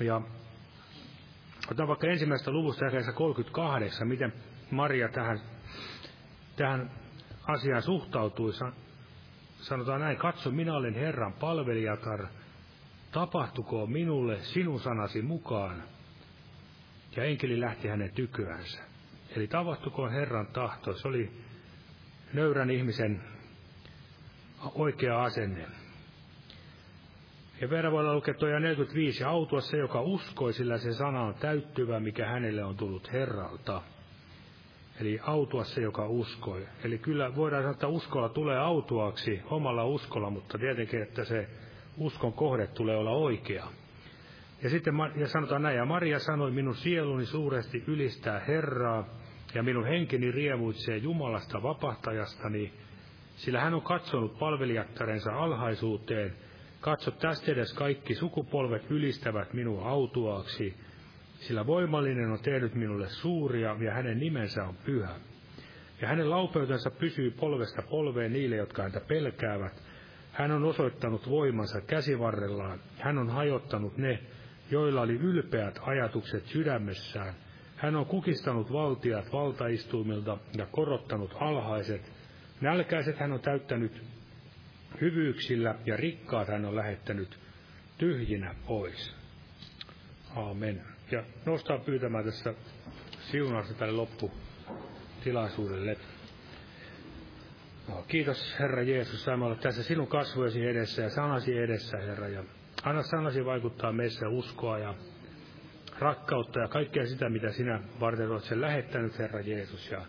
Ja 0.00 0.20
otan 1.70 1.88
vaikka 1.88 2.06
ensimmäistä 2.06 2.50
luvusta 2.50 2.84
jakeessa 2.84 3.12
38, 3.12 4.08
miten 4.08 4.32
Maria 4.70 5.08
tähän, 5.08 5.40
tähän 6.56 6.90
asiaan 7.46 7.82
suhtautui. 7.82 8.52
Sanotaan 9.60 10.00
näin, 10.00 10.16
katso, 10.16 10.50
minä 10.50 10.74
olen 10.74 10.94
Herran 10.94 11.32
palvelijatar, 11.32 12.26
tapahtukoon 13.12 13.92
minulle 13.92 14.38
sinun 14.40 14.80
sanasi 14.80 15.22
mukaan. 15.22 15.82
Ja 17.16 17.24
enkeli 17.24 17.60
lähti 17.60 17.88
hänen 17.88 18.10
tyköänsä. 18.10 18.82
Eli 19.36 19.46
tapahtukoon 19.46 20.12
Herran 20.12 20.46
tahto, 20.46 20.94
se 20.94 21.08
oli 21.08 21.30
nöyrän 22.32 22.70
ihmisen 22.70 23.22
oikea 24.74 25.22
asenne. 25.22 25.66
Ja 27.60 27.70
verran 27.70 27.92
voidaan 27.92 28.16
lukea 28.16 28.34
tuo 28.34 28.48
45, 28.48 29.24
autua 29.24 29.60
se, 29.60 29.76
joka 29.76 30.00
uskoi, 30.00 30.52
sillä 30.52 30.78
se 30.78 30.92
sana 30.92 31.22
on 31.22 31.34
täyttyvä, 31.34 32.00
mikä 32.00 32.26
hänelle 32.26 32.64
on 32.64 32.76
tullut 32.76 33.12
Herralta. 33.12 33.82
Eli 35.00 35.18
autua 35.22 35.64
se, 35.64 35.80
joka 35.80 36.06
uskoi. 36.06 36.66
Eli 36.84 36.98
kyllä 36.98 37.36
voidaan 37.36 37.62
sanoa, 37.62 37.72
että 37.72 37.88
uskolla 37.88 38.28
tulee 38.28 38.58
autuaksi 38.58 39.40
omalla 39.44 39.84
uskolla, 39.84 40.30
mutta 40.30 40.58
tietenkin, 40.58 41.02
että 41.02 41.24
se 41.24 41.48
uskon 41.98 42.32
kohde 42.32 42.66
tulee 42.66 42.96
olla 42.96 43.10
oikea. 43.10 43.66
Ja 44.62 44.70
sitten 44.70 44.94
ja 45.16 45.28
sanotaan 45.28 45.62
näin, 45.62 45.76
ja 45.76 45.84
Maria 45.84 46.18
sanoi, 46.18 46.50
minun 46.50 46.74
sieluni 46.74 47.26
suuresti 47.26 47.84
ylistää 47.86 48.40
Herraa, 48.40 49.06
ja 49.54 49.62
minun 49.62 49.86
henkeni 49.86 50.30
riemuitsee 50.30 50.96
Jumalasta 50.96 51.62
vapahtajastani, 51.62 52.72
sillä 53.36 53.60
hän 53.60 53.74
on 53.74 53.82
katsonut 53.82 54.38
palvelijattarensa 54.38 55.32
alhaisuuteen. 55.32 56.36
Katso 56.80 57.10
tästä 57.10 57.52
edes 57.52 57.74
kaikki 57.74 58.14
sukupolvet 58.14 58.90
ylistävät 58.90 59.52
minua 59.52 59.88
autuaaksi, 59.88 60.74
sillä 61.40 61.66
voimallinen 61.66 62.30
on 62.30 62.38
tehnyt 62.42 62.74
minulle 62.74 63.08
suuria, 63.08 63.76
ja 63.80 63.94
hänen 63.94 64.18
nimensä 64.18 64.64
on 64.64 64.76
pyhä. 64.76 65.14
Ja 66.00 66.08
hänen 66.08 66.30
laupeutensa 66.30 66.90
pysyy 66.90 67.30
polvesta 67.30 67.82
polveen 67.82 68.32
niille, 68.32 68.56
jotka 68.56 68.82
häntä 68.82 69.00
pelkäävät, 69.00 69.82
hän 70.32 70.50
on 70.50 70.64
osoittanut 70.64 71.30
voimansa 71.30 71.80
käsivarrellaan. 71.80 72.80
Hän 72.98 73.18
on 73.18 73.30
hajottanut 73.30 73.96
ne, 73.96 74.18
joilla 74.70 75.00
oli 75.00 75.12
ylpeät 75.14 75.78
ajatukset 75.82 76.46
sydämessään. 76.46 77.34
Hän 77.76 77.96
on 77.96 78.06
kukistanut 78.06 78.72
valtiat 78.72 79.32
valtaistuimilta 79.32 80.38
ja 80.56 80.66
korottanut 80.66 81.36
alhaiset. 81.40 82.12
Nälkäiset 82.60 83.18
hän 83.18 83.32
on 83.32 83.40
täyttänyt 83.40 84.02
hyvyyksillä 85.00 85.74
ja 85.86 85.96
rikkaat 85.96 86.48
hän 86.48 86.64
on 86.64 86.76
lähettänyt 86.76 87.38
tyhjinä 87.98 88.54
pois. 88.66 89.16
Aamen. 90.36 90.95
Ja 91.10 91.24
nostaa 91.46 91.78
pyytämään 91.78 92.24
tässä 92.24 92.54
siunausta 93.30 93.74
tälle 93.74 93.92
lopputilaisuudelle. 93.92 95.96
No, 97.88 98.04
kiitos 98.08 98.56
Herra 98.58 98.82
Jeesus, 98.82 99.24
saamme 99.24 99.44
olla 99.44 99.56
tässä 99.56 99.82
sinun 99.82 100.06
kasvojesi 100.06 100.66
edessä 100.66 101.02
ja 101.02 101.10
sanasi 101.10 101.58
edessä, 101.58 101.98
Herra. 101.98 102.28
Ja 102.28 102.44
anna 102.82 103.02
sanasi 103.02 103.44
vaikuttaa 103.44 103.92
meissä 103.92 104.28
uskoa 104.28 104.78
ja 104.78 104.94
rakkautta 105.98 106.60
ja 106.60 106.68
kaikkea 106.68 107.06
sitä, 107.06 107.28
mitä 107.28 107.52
sinä 107.52 107.80
varten 108.00 108.30
olet 108.30 108.44
sen 108.44 108.60
lähettänyt, 108.60 109.18
Herra 109.18 109.40
Jeesus. 109.40 109.90
Ja 109.90 110.06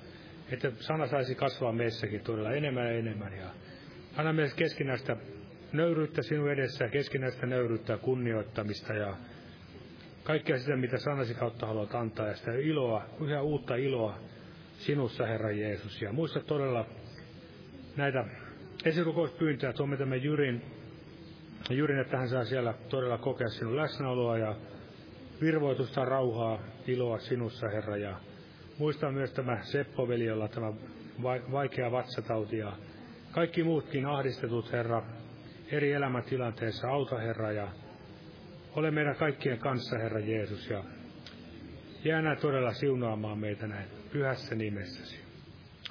että 0.51 0.71
sana 0.79 1.07
saisi 1.07 1.35
kasvaa 1.35 1.71
meissäkin 1.71 2.21
todella 2.21 2.51
enemmän 2.51 2.85
ja 2.85 2.91
enemmän. 2.91 3.37
Ja 3.37 3.49
anna 4.17 4.33
meille 4.33 4.53
keskinäistä 4.55 5.17
nöyryyttä 5.73 6.21
sinun 6.21 6.51
edessä, 6.51 6.87
keskinäistä 6.87 7.45
nöyryyttä 7.45 7.93
ja 7.93 7.97
kunnioittamista 7.97 8.93
ja 8.93 9.15
kaikkea 10.27 10.59
sitä, 10.59 10.75
mitä 10.75 10.97
sanasi 10.97 11.33
kautta 11.33 11.65
haluat 11.65 11.95
antaa 11.95 12.27
ja 12.27 12.35
sitä 12.35 12.51
iloa, 12.51 13.05
yhä 13.21 13.41
uutta 13.41 13.75
iloa 13.75 14.17
sinussa, 14.77 15.25
Herra 15.25 15.51
Jeesus. 15.51 16.01
Ja 16.01 16.13
muista 16.13 16.39
todella 16.39 16.85
näitä 17.95 18.25
esirukouspyyntöjä. 18.85 19.73
Tuomme 19.73 19.97
tämän 19.97 20.23
Jyrin, 20.23 20.61
Jyrin, 21.69 21.99
että 21.99 22.17
hän 22.17 22.29
saa 22.29 22.45
siellä 22.45 22.73
todella 22.89 23.17
kokea 23.17 23.49
sinun 23.49 23.77
läsnäoloa 23.77 24.37
ja 24.37 24.55
virvoitusta, 25.41 26.05
rauhaa, 26.05 26.59
iloa 26.87 27.19
sinussa, 27.19 27.69
Herra. 27.69 27.97
Ja 27.97 28.19
muista 28.77 29.11
myös 29.11 29.33
tämä 29.33 29.57
Seppo-veli, 29.61 30.25
jolla 30.25 30.47
tämä 30.47 30.73
vaikea 31.51 31.91
vatsatauti 31.91 32.57
ja 32.57 32.71
kaikki 33.31 33.63
muutkin 33.63 34.05
ahdistetut, 34.05 34.71
Herra, 34.71 35.03
eri 35.71 35.91
elämäntilanteissa. 35.91 36.87
Auta, 36.87 37.17
Herra, 37.17 37.51
ja 37.51 37.67
ole 38.77 38.91
meidän 38.91 39.15
kaikkien 39.15 39.59
kanssa, 39.59 39.97
Herra 39.97 40.19
Jeesus, 40.19 40.69
ja 40.69 40.83
jää 42.03 42.35
todella 42.35 42.73
siunaamaan 42.73 43.39
meitä 43.39 43.67
näin 43.67 43.89
pyhässä 44.11 44.55
nimessäsi. 44.55 45.19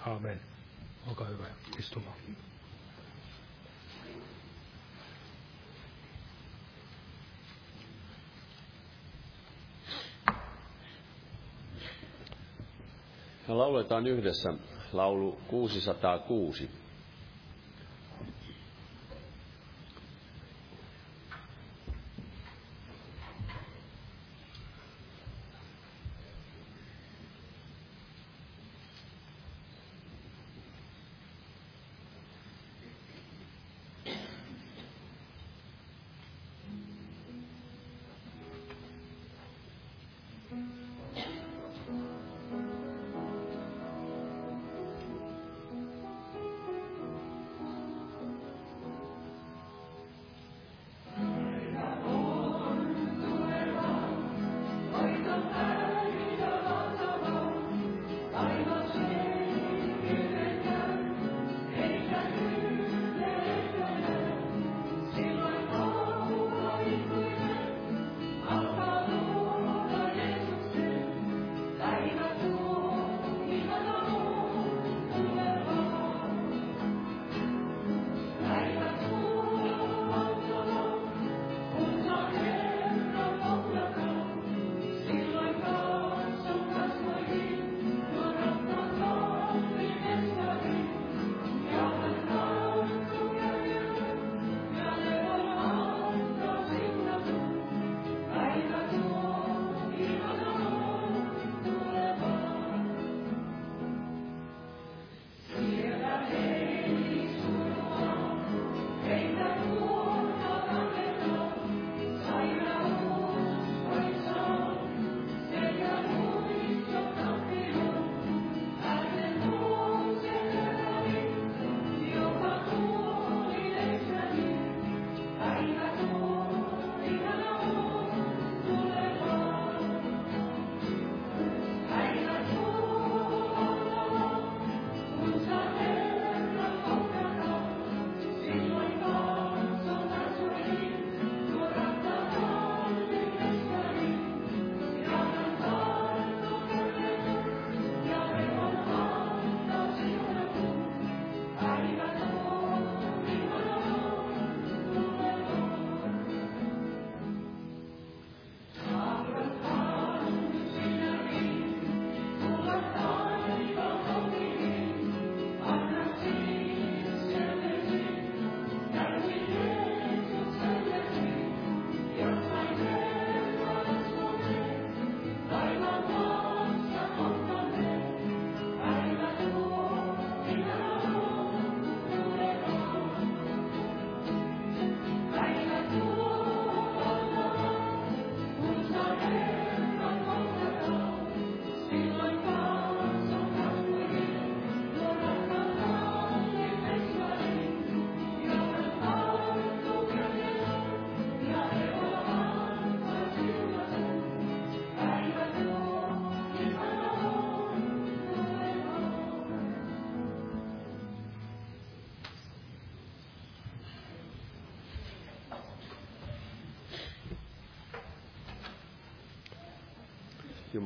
Amen. 0.06 0.40
Olkaa 1.08 1.26
hyvä 1.26 1.44
istumaan. 1.78 2.16
Lauletaan 13.48 14.06
yhdessä 14.06 14.54
laulu 14.92 15.40
606. 15.48 16.85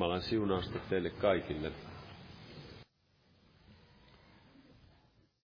Jumalan 0.01 0.23
siunausta 0.23 0.79
teille 0.91 1.11
kaikille. 1.11 1.73